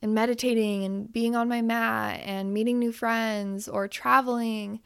and 0.02 0.13
meditating 0.13 0.84
and 0.84 1.12
being 1.12 1.36
on 1.36 1.48
my 1.48 1.62
mat 1.62 2.21
and 2.24 2.54
meeting 2.54 2.80
new 2.80 2.91
friends 2.91 3.67
or 3.67 3.88
traveling. 3.88 4.82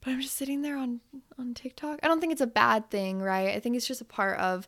But 0.00 0.12
I'm 0.12 0.20
just 0.20 0.36
sitting 0.36 0.62
there 0.62 0.76
on 0.76 1.00
on 1.38 1.52
TikTok. 1.54 2.00
I 2.02 2.08
don't 2.08 2.20
think 2.20 2.32
it's 2.32 2.40
a 2.40 2.46
bad 2.46 2.90
thing, 2.90 3.20
right? 3.20 3.54
I 3.54 3.60
think 3.60 3.76
it's 3.76 3.86
just 3.86 4.00
a 4.00 4.06
part 4.06 4.38
of 4.38 4.66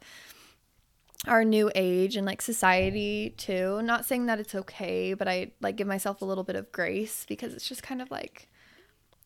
our 1.27 1.45
new 1.45 1.71
age 1.75 2.17
and 2.17 2.27
like 2.27 2.43
society 2.43 3.35
too. 3.37 3.81
Not 3.83 4.05
saying 4.05 4.27
that 4.27 4.41
it's 4.41 4.55
okay, 4.55 5.15
but 5.15 5.29
I 5.29 5.53
like 5.61 5.77
give 5.77 5.87
myself 5.87 6.21
a 6.21 6.25
little 6.25 6.45
bit 6.45 6.57
of 6.57 6.73
grace 6.73 7.25
because 7.27 7.55
it's 7.55 7.69
just 7.69 7.83
kind 7.83 8.03
of 8.03 8.11
like 8.11 8.49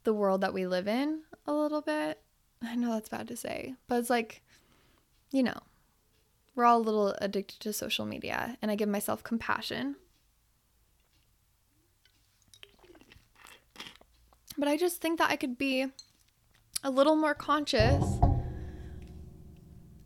the 0.05 0.13
world 0.13 0.43
that 0.43 0.55
we 0.55 0.67
live 0.67 0.87
in 0.87 1.23
a 1.47 1.53
little 1.53 1.81
bit. 1.81 2.21
I 2.67 2.75
know 2.75 2.93
that's 2.93 3.09
bad 3.09 3.29
to 3.29 3.37
say, 3.37 3.75
but 3.89 3.99
it's 3.99 4.11
like, 4.11 4.43
you 5.31 5.43
know, 5.43 5.59
we're 6.55 6.65
all 6.65 6.79
a 6.79 6.83
little 6.83 7.15
addicted 7.21 7.61
to 7.61 7.73
social 7.73 8.07
media, 8.07 8.57
and 8.63 8.71
I 8.71 8.77
give 8.77 8.89
myself 8.89 9.23
compassion. 9.23 9.97
But 14.59 14.69
I 14.69 14.77
just 14.77 15.01
think 15.01 15.19
that 15.19 15.31
I 15.31 15.37
could 15.37 15.59
be 15.59 15.87
a 16.83 16.91
little 16.91 17.17
more 17.17 17.35
conscious 17.35 18.05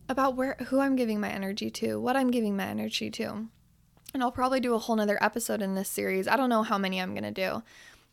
about 0.09 0.35
where 0.35 0.57
who 0.67 0.79
I'm 0.79 0.97
giving 0.97 1.21
my 1.21 1.29
energy 1.29 1.69
to, 1.71 1.99
what 1.99 2.17
I'm 2.17 2.31
giving 2.31 2.57
my 2.57 2.65
energy 2.65 3.09
to. 3.11 3.47
And 4.13 4.21
I'll 4.21 4.31
probably 4.31 4.59
do 4.59 4.73
a 4.73 4.79
whole 4.79 4.97
nother 4.97 5.17
episode 5.23 5.61
in 5.61 5.75
this 5.75 5.87
series. 5.87 6.27
I 6.27 6.35
don't 6.35 6.49
know 6.49 6.63
how 6.63 6.77
many 6.77 6.99
I'm 6.99 7.15
gonna 7.15 7.31
do. 7.31 7.63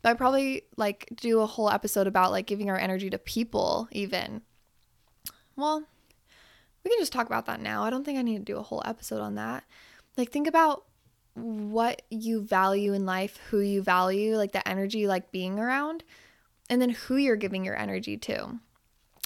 But 0.01 0.09
I 0.09 0.13
probably 0.13 0.63
like 0.77 1.09
do 1.15 1.41
a 1.41 1.45
whole 1.45 1.69
episode 1.69 2.07
about 2.07 2.31
like 2.31 2.45
giving 2.45 2.69
our 2.69 2.77
energy 2.77 3.09
to 3.09 3.17
people 3.17 3.87
even. 3.91 4.41
Well, 5.55 5.83
we 6.83 6.89
can 6.89 6.99
just 6.99 7.11
talk 7.11 7.27
about 7.27 7.45
that 7.47 7.59
now. 7.59 7.83
I 7.83 7.89
don't 7.89 8.05
think 8.05 8.17
I 8.17 8.21
need 8.21 8.37
to 8.37 8.53
do 8.53 8.57
a 8.57 8.63
whole 8.63 8.81
episode 8.85 9.21
on 9.21 9.35
that. 9.35 9.63
Like 10.17 10.31
think 10.31 10.47
about 10.47 10.85
what 11.33 12.01
you 12.09 12.41
value 12.41 12.93
in 12.93 13.05
life, 13.05 13.39
who 13.49 13.59
you 13.59 13.81
value, 13.81 14.35
like 14.35 14.51
the 14.51 14.67
energy 14.67 15.07
like 15.07 15.31
being 15.31 15.59
around, 15.59 16.03
and 16.69 16.81
then 16.81 16.91
who 16.91 17.17
you're 17.17 17.35
giving 17.35 17.65
your 17.65 17.77
energy 17.77 18.17
to. 18.17 18.59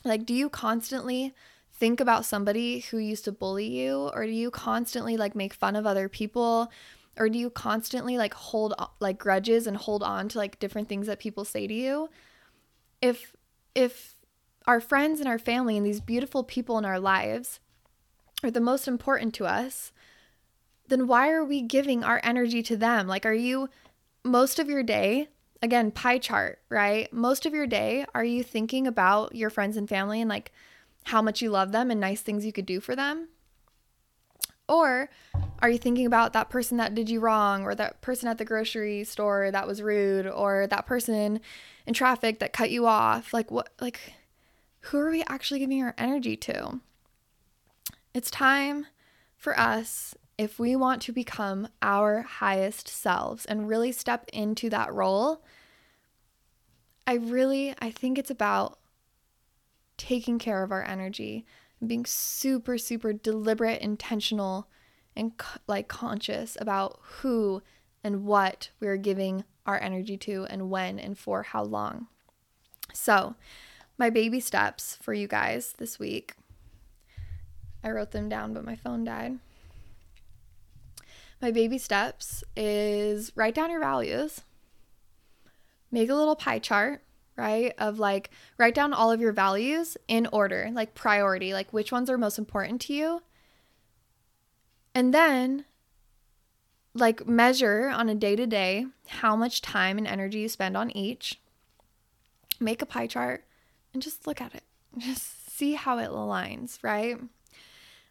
Like 0.04 0.26
do 0.26 0.34
you 0.34 0.50
constantly 0.50 1.34
think 1.72 2.00
about 2.00 2.26
somebody 2.26 2.80
who 2.80 2.98
used 2.98 3.26
to 3.26 3.32
bully 3.32 3.68
you 3.68 4.10
or 4.14 4.26
do 4.26 4.32
you 4.32 4.52
constantly 4.52 5.18
like 5.18 5.36
make 5.36 5.54
fun 5.54 5.76
of 5.76 5.86
other 5.86 6.08
people 6.08 6.72
or 7.18 7.30
do 7.30 7.38
you 7.38 7.50
constantly 7.50 8.18
like 8.18 8.34
hold 8.34 8.74
like 9.00 9.18
grudges 9.18 9.68
and 9.68 9.78
hold 9.78 10.04
on 10.04 10.28
to 10.30 10.38
like 10.38 10.60
different 10.60 10.90
things 10.90 11.08
that 11.08 11.20
people 11.20 11.46
say 11.46 11.68
to 11.68 11.74
you? 11.74 12.10
If 13.02 13.36
if 13.76 14.16
our 14.66 14.80
friends 14.80 15.20
and 15.20 15.28
our 15.28 15.40
family 15.40 15.78
and 15.78 15.86
these 15.86 16.02
beautiful 16.02 16.44
people 16.44 16.78
in 16.78 16.86
our 16.86 17.00
lives 17.00 17.60
are 18.44 18.52
the 18.52 18.62
most 18.62 18.88
important 18.88 19.34
to 19.36 19.46
us 19.46 19.92
then 20.88 21.08
why 21.08 21.32
are 21.32 21.46
we 21.46 21.62
giving 21.62 22.04
our 22.04 22.20
energy 22.24 22.62
to 22.62 22.76
them? 22.76 23.08
Like 23.08 23.26
are 23.26 23.34
you 23.34 23.70
most 24.24 24.60
of 24.60 24.70
your 24.70 24.84
day 24.84 25.30
again 25.62 25.92
pie 25.92 26.18
chart 26.18 26.60
right? 26.70 27.12
Most 27.12 27.46
of 27.46 27.54
your 27.54 27.68
day 27.68 28.06
are 28.14 28.26
you 28.26 28.44
thinking 28.44 28.88
about 28.88 29.36
your 29.36 29.50
friends 29.50 29.78
and 29.78 29.88
family 29.88 30.22
and 30.22 30.30
like 30.30 30.52
how 31.06 31.22
much 31.22 31.42
you 31.42 31.50
love 31.50 31.72
them 31.72 31.92
and 31.92 32.00
nice 32.00 32.22
things 32.22 32.46
you 32.46 32.54
could 32.54 32.66
do 32.66 32.80
for 32.80 32.96
them? 32.96 33.30
Or 34.68 35.10
are 35.64 35.70
you 35.70 35.78
thinking 35.78 36.06
about 36.06 36.34
that 36.34 36.50
person 36.50 36.78
that 36.78 36.94
did 36.94 37.10
you 37.10 37.22
wrong, 37.22 37.64
or 37.64 37.74
that 37.74 38.02
person 38.02 38.28
at 38.28 38.38
the 38.38 38.44
grocery 38.44 39.06
store 39.06 39.50
that 39.50 39.66
was 39.66 39.82
rude, 39.82 40.28
or 40.28 40.68
that 40.68 40.86
person 40.86 41.40
in 41.88 41.94
traffic 41.94 42.40
that 42.40 42.52
cut 42.52 42.70
you 42.70 42.86
off? 42.86 43.34
Like, 43.34 43.50
what, 43.50 43.70
like, 43.80 44.14
who 44.82 45.00
are 45.00 45.10
we 45.10 45.24
actually 45.24 45.62
giving 45.62 45.82
our 45.82 45.96
energy 45.98 46.36
to? 46.36 46.82
It's 48.14 48.30
time 48.30 48.88
for 49.38 49.58
us, 49.58 50.14
if 50.38 50.60
we 50.60 50.76
want 50.76 51.02
to 51.04 51.14
become 51.14 51.70
our 51.82 52.24
highest 52.24 52.90
selves 52.90 53.46
and 53.46 53.70
really 53.70 53.94
step 53.94 54.30
into 54.34 54.70
that 54.70 54.94
role. 54.94 55.46
I 57.08 57.14
really, 57.14 57.74
I 57.80 57.90
think 57.90 58.18
it's 58.18 58.32
about 58.32 58.80
taking 59.96 60.40
care 60.40 60.62
of 60.62 60.72
our 60.72 60.84
energy 60.84 61.46
being 61.86 62.06
super, 62.06 62.78
super 62.78 63.14
deliberate, 63.14 63.82
intentional, 63.82 64.68
and 65.16 65.34
like 65.68 65.88
conscious 65.88 66.58
about 66.60 67.00
who 67.02 67.62
and 68.04 68.26
what 68.26 68.70
we're 68.80 68.98
giving 68.98 69.44
our 69.66 69.80
energy 69.82 70.18
to 70.18 70.46
and 70.50 70.70
when 70.70 71.00
and 71.00 71.18
for 71.18 71.44
how 71.44 71.64
long. 71.64 72.08
So, 72.94 73.36
my 73.98 74.10
baby 74.10 74.40
steps 74.40 74.98
for 75.02 75.14
you 75.14 75.28
guys 75.28 75.74
this 75.78 76.00
week. 76.00 76.36
I 77.84 77.92
wrote 77.92 78.12
them 78.12 78.30
down, 78.30 78.54
but 78.54 78.66
my 78.66 78.76
phone 78.76 79.04
died. 79.04 79.40
My 81.42 81.52
baby 81.52 81.78
steps 81.78 82.44
is 82.56 83.32
write 83.36 83.56
down 83.56 83.70
your 83.70 83.80
values, 83.80 84.42
make 85.92 86.10
a 86.10 86.16
little 86.16 86.36
pie 86.36 86.60
chart 86.60 87.04
right? 87.36 87.74
Of 87.78 88.00
like, 88.00 88.30
write 88.58 88.76
down 88.76 88.94
all 88.94 89.12
of 89.12 89.22
your 89.22 89.32
values 89.32 89.98
in 90.08 90.28
order, 90.32 90.70
like 90.74 90.94
priority, 90.94 91.54
like 91.54 91.74
which 91.74 91.92
ones 91.92 92.10
are 92.10 92.18
most 92.18 92.38
important 92.38 92.82
to 92.82 92.94
you. 92.94 93.22
And 94.96 95.14
then, 95.14 95.66
like, 96.94 97.28
measure 97.28 97.90
on 97.90 98.10
a 98.10 98.16
day 98.16 98.36
to 98.36 98.46
day 98.46 98.88
how 99.08 99.36
much 99.36 99.62
time 99.62 99.98
and 99.98 100.08
energy 100.08 100.40
you 100.40 100.50
spend 100.50 100.78
on 100.78 100.92
each. 100.92 101.40
Make 102.60 102.82
a 102.82 102.86
pie 102.86 103.08
chart 103.08 103.46
and 103.94 104.02
just 104.02 104.28
look 104.28 104.42
at 104.42 104.54
it. 104.54 104.64
Just 104.98 105.56
see 105.56 105.74
how 105.74 105.98
it 105.98 106.10
aligns, 106.10 106.78
right? 106.84 107.18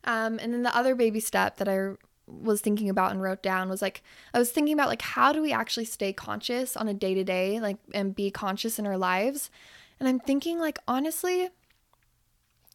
Um, 0.05 0.39
and 0.41 0.53
then 0.53 0.63
the 0.63 0.77
other 0.77 0.95
baby 0.95 1.21
step 1.21 1.59
that 1.59 1.69
I 1.69 1.93
was 2.27 2.61
thinking 2.61 2.89
about 2.89 3.11
and 3.13 3.23
wrote 3.23 3.43
down 3.43 3.69
was 3.69 3.83
like 3.83 4.03
I 4.33 4.39
was 4.39 4.51
thinking 4.51 4.75
about 4.75 4.89
like 4.89 5.03
how 5.03 5.33
do 5.33 5.43
we 5.43 5.53
actually 5.53 5.85
stay 5.85 6.13
conscious 6.13 6.77
on 6.77 6.89
a 6.89 6.95
day 6.95 7.15
to 7.15 7.25
day 7.25 7.61
like 7.61 7.79
and 7.93 8.15
be 8.15 8.31
conscious 8.31 8.79
in 8.79 8.87
our 8.87 8.97
lives. 8.97 9.51
And 9.99 10.09
I'm 10.09 10.21
thinking 10.21 10.59
like 10.59 10.79
honestly 10.87 11.49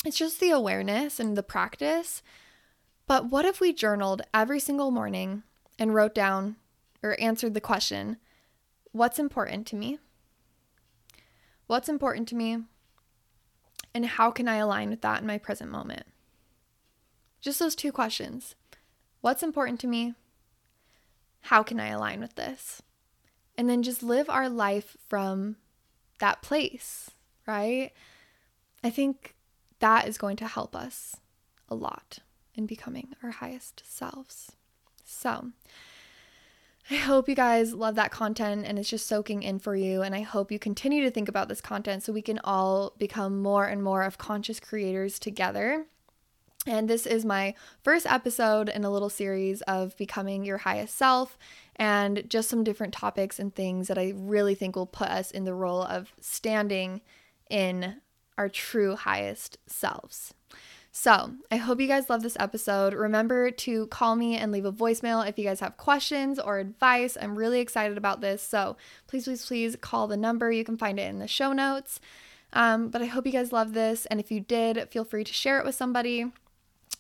it's 0.05 0.17
just 0.17 0.39
the 0.39 0.51
awareness 0.51 1.19
and 1.19 1.35
the 1.35 1.43
practice. 1.43 2.21
But 3.07 3.31
what 3.31 3.45
if 3.45 3.61
we 3.61 3.71
journaled 3.71 4.21
every 4.33 4.59
single 4.59 4.91
morning 4.91 5.43
and 5.79 5.95
wrote 5.95 6.13
down 6.13 6.57
or 7.01 7.19
answered 7.19 7.53
the 7.53 7.61
question, 7.61 8.17
what's 8.91 9.17
important 9.17 9.65
to 9.67 9.77
me? 9.77 9.97
What's 11.67 11.87
important 11.87 12.27
to 12.29 12.35
me? 12.35 12.59
And 13.93 14.05
how 14.05 14.29
can 14.29 14.49
I 14.49 14.57
align 14.57 14.89
with 14.89 15.01
that 15.01 15.21
in 15.21 15.27
my 15.27 15.37
present 15.37 15.71
moment? 15.71 16.03
Just 17.39 17.59
those 17.59 17.75
two 17.75 17.93
questions. 17.93 18.55
What's 19.21 19.41
important 19.41 19.79
to 19.81 19.87
me? 19.87 20.13
How 21.41 21.63
can 21.63 21.79
I 21.79 21.87
align 21.87 22.19
with 22.19 22.35
this? 22.35 22.81
And 23.57 23.69
then 23.69 23.83
just 23.83 24.03
live 24.03 24.29
our 24.29 24.49
life 24.49 24.97
from 25.07 25.55
that 26.19 26.41
place, 26.41 27.11
right? 27.47 27.91
I 28.83 28.89
think 28.89 29.33
that 29.79 30.07
is 30.07 30.17
going 30.17 30.35
to 30.37 30.47
help 30.47 30.75
us 30.75 31.15
a 31.69 31.75
lot 31.75 32.19
in 32.57 32.65
becoming 32.65 33.13
our 33.23 33.31
highest 33.31 33.83
selves. 33.85 34.51
So, 35.05 35.51
I 36.89 36.95
hope 36.95 37.27
you 37.27 37.35
guys 37.35 37.73
love 37.73 37.95
that 37.95 38.11
content 38.11 38.65
and 38.65 38.79
it's 38.79 38.89
just 38.89 39.07
soaking 39.07 39.43
in 39.43 39.59
for 39.59 39.75
you. 39.75 40.01
And 40.01 40.15
I 40.15 40.21
hope 40.21 40.51
you 40.51 40.59
continue 40.59 41.03
to 41.03 41.11
think 41.11 41.27
about 41.27 41.49
this 41.49 41.59
content 41.59 42.03
so 42.03 42.13
we 42.13 42.21
can 42.21 42.39
all 42.45 42.93
become 42.97 43.41
more 43.41 43.65
and 43.65 43.83
more 43.83 44.03
of 44.03 44.17
conscious 44.17 44.59
creators 44.59 45.19
together. 45.19 45.85
And 46.65 46.89
this 46.89 47.05
is 47.05 47.25
my 47.25 47.55
first 47.81 48.05
episode 48.05 48.69
in 48.69 48.85
a 48.85 48.89
little 48.89 49.09
series 49.09 49.61
of 49.63 49.95
becoming 49.97 50.45
your 50.45 50.59
highest 50.59 50.97
self 50.97 51.37
and 51.75 52.23
just 52.29 52.49
some 52.49 52.63
different 52.63 52.93
topics 52.93 53.37
and 53.37 53.53
things 53.53 53.87
that 53.87 53.97
I 53.97 54.13
really 54.15 54.55
think 54.55 54.75
will 54.75 54.85
put 54.85 55.09
us 55.09 55.31
in 55.31 55.43
the 55.43 55.53
role 55.53 55.83
of 55.83 56.13
standing 56.19 57.01
in 57.49 58.01
our 58.37 58.49
true 58.49 58.95
highest 58.95 59.57
selves. 59.67 60.33
So, 60.99 61.33
I 61.51 61.57
hope 61.57 61.79
you 61.79 61.87
guys 61.87 62.09
love 62.09 62.23
this 62.23 62.35
episode. 62.39 62.95
Remember 62.95 63.51
to 63.51 63.85
call 63.85 64.15
me 64.15 64.35
and 64.35 64.51
leave 64.51 64.65
a 64.65 64.71
voicemail 64.71 65.29
if 65.29 65.37
you 65.37 65.45
guys 65.45 65.59
have 65.59 65.77
questions 65.77 66.39
or 66.39 66.57
advice. 66.57 67.15
I'm 67.21 67.37
really 67.37 67.59
excited 67.59 67.99
about 67.99 68.19
this. 68.19 68.41
So, 68.41 68.77
please, 69.05 69.25
please, 69.25 69.45
please 69.45 69.75
call 69.79 70.07
the 70.07 70.17
number. 70.17 70.51
You 70.51 70.63
can 70.63 70.75
find 70.75 70.99
it 70.99 71.07
in 71.07 71.19
the 71.19 71.27
show 71.27 71.53
notes. 71.53 71.99
Um, 72.51 72.89
but 72.89 73.03
I 73.03 73.05
hope 73.05 73.27
you 73.27 73.31
guys 73.31 73.51
love 73.51 73.73
this. 73.73 74.07
And 74.07 74.19
if 74.19 74.31
you 74.31 74.39
did, 74.39 74.89
feel 74.89 75.03
free 75.05 75.23
to 75.23 75.31
share 75.31 75.59
it 75.59 75.65
with 75.65 75.75
somebody, 75.75 76.31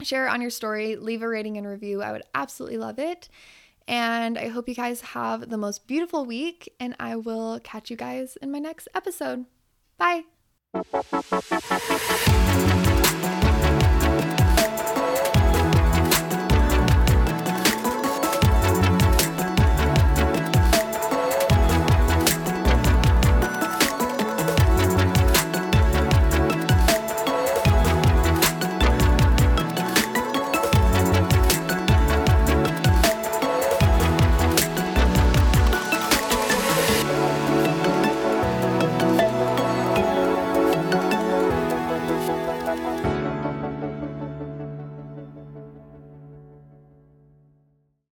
share 0.03 0.27
it 0.27 0.29
on 0.29 0.41
your 0.41 0.51
story, 0.51 0.95
leave 0.95 1.23
a 1.23 1.27
rating 1.27 1.57
and 1.57 1.65
review. 1.65 2.03
I 2.03 2.11
would 2.11 2.23
absolutely 2.35 2.77
love 2.77 2.99
it. 2.99 3.29
And 3.87 4.37
I 4.37 4.49
hope 4.49 4.69
you 4.69 4.75
guys 4.75 5.01
have 5.01 5.49
the 5.49 5.57
most 5.57 5.87
beautiful 5.87 6.23
week. 6.23 6.71
And 6.79 6.95
I 6.99 7.15
will 7.15 7.59
catch 7.61 7.89
you 7.89 7.97
guys 7.97 8.37
in 8.43 8.51
my 8.51 8.59
next 8.59 8.89
episode. 8.93 9.45
Bye. 9.97 10.25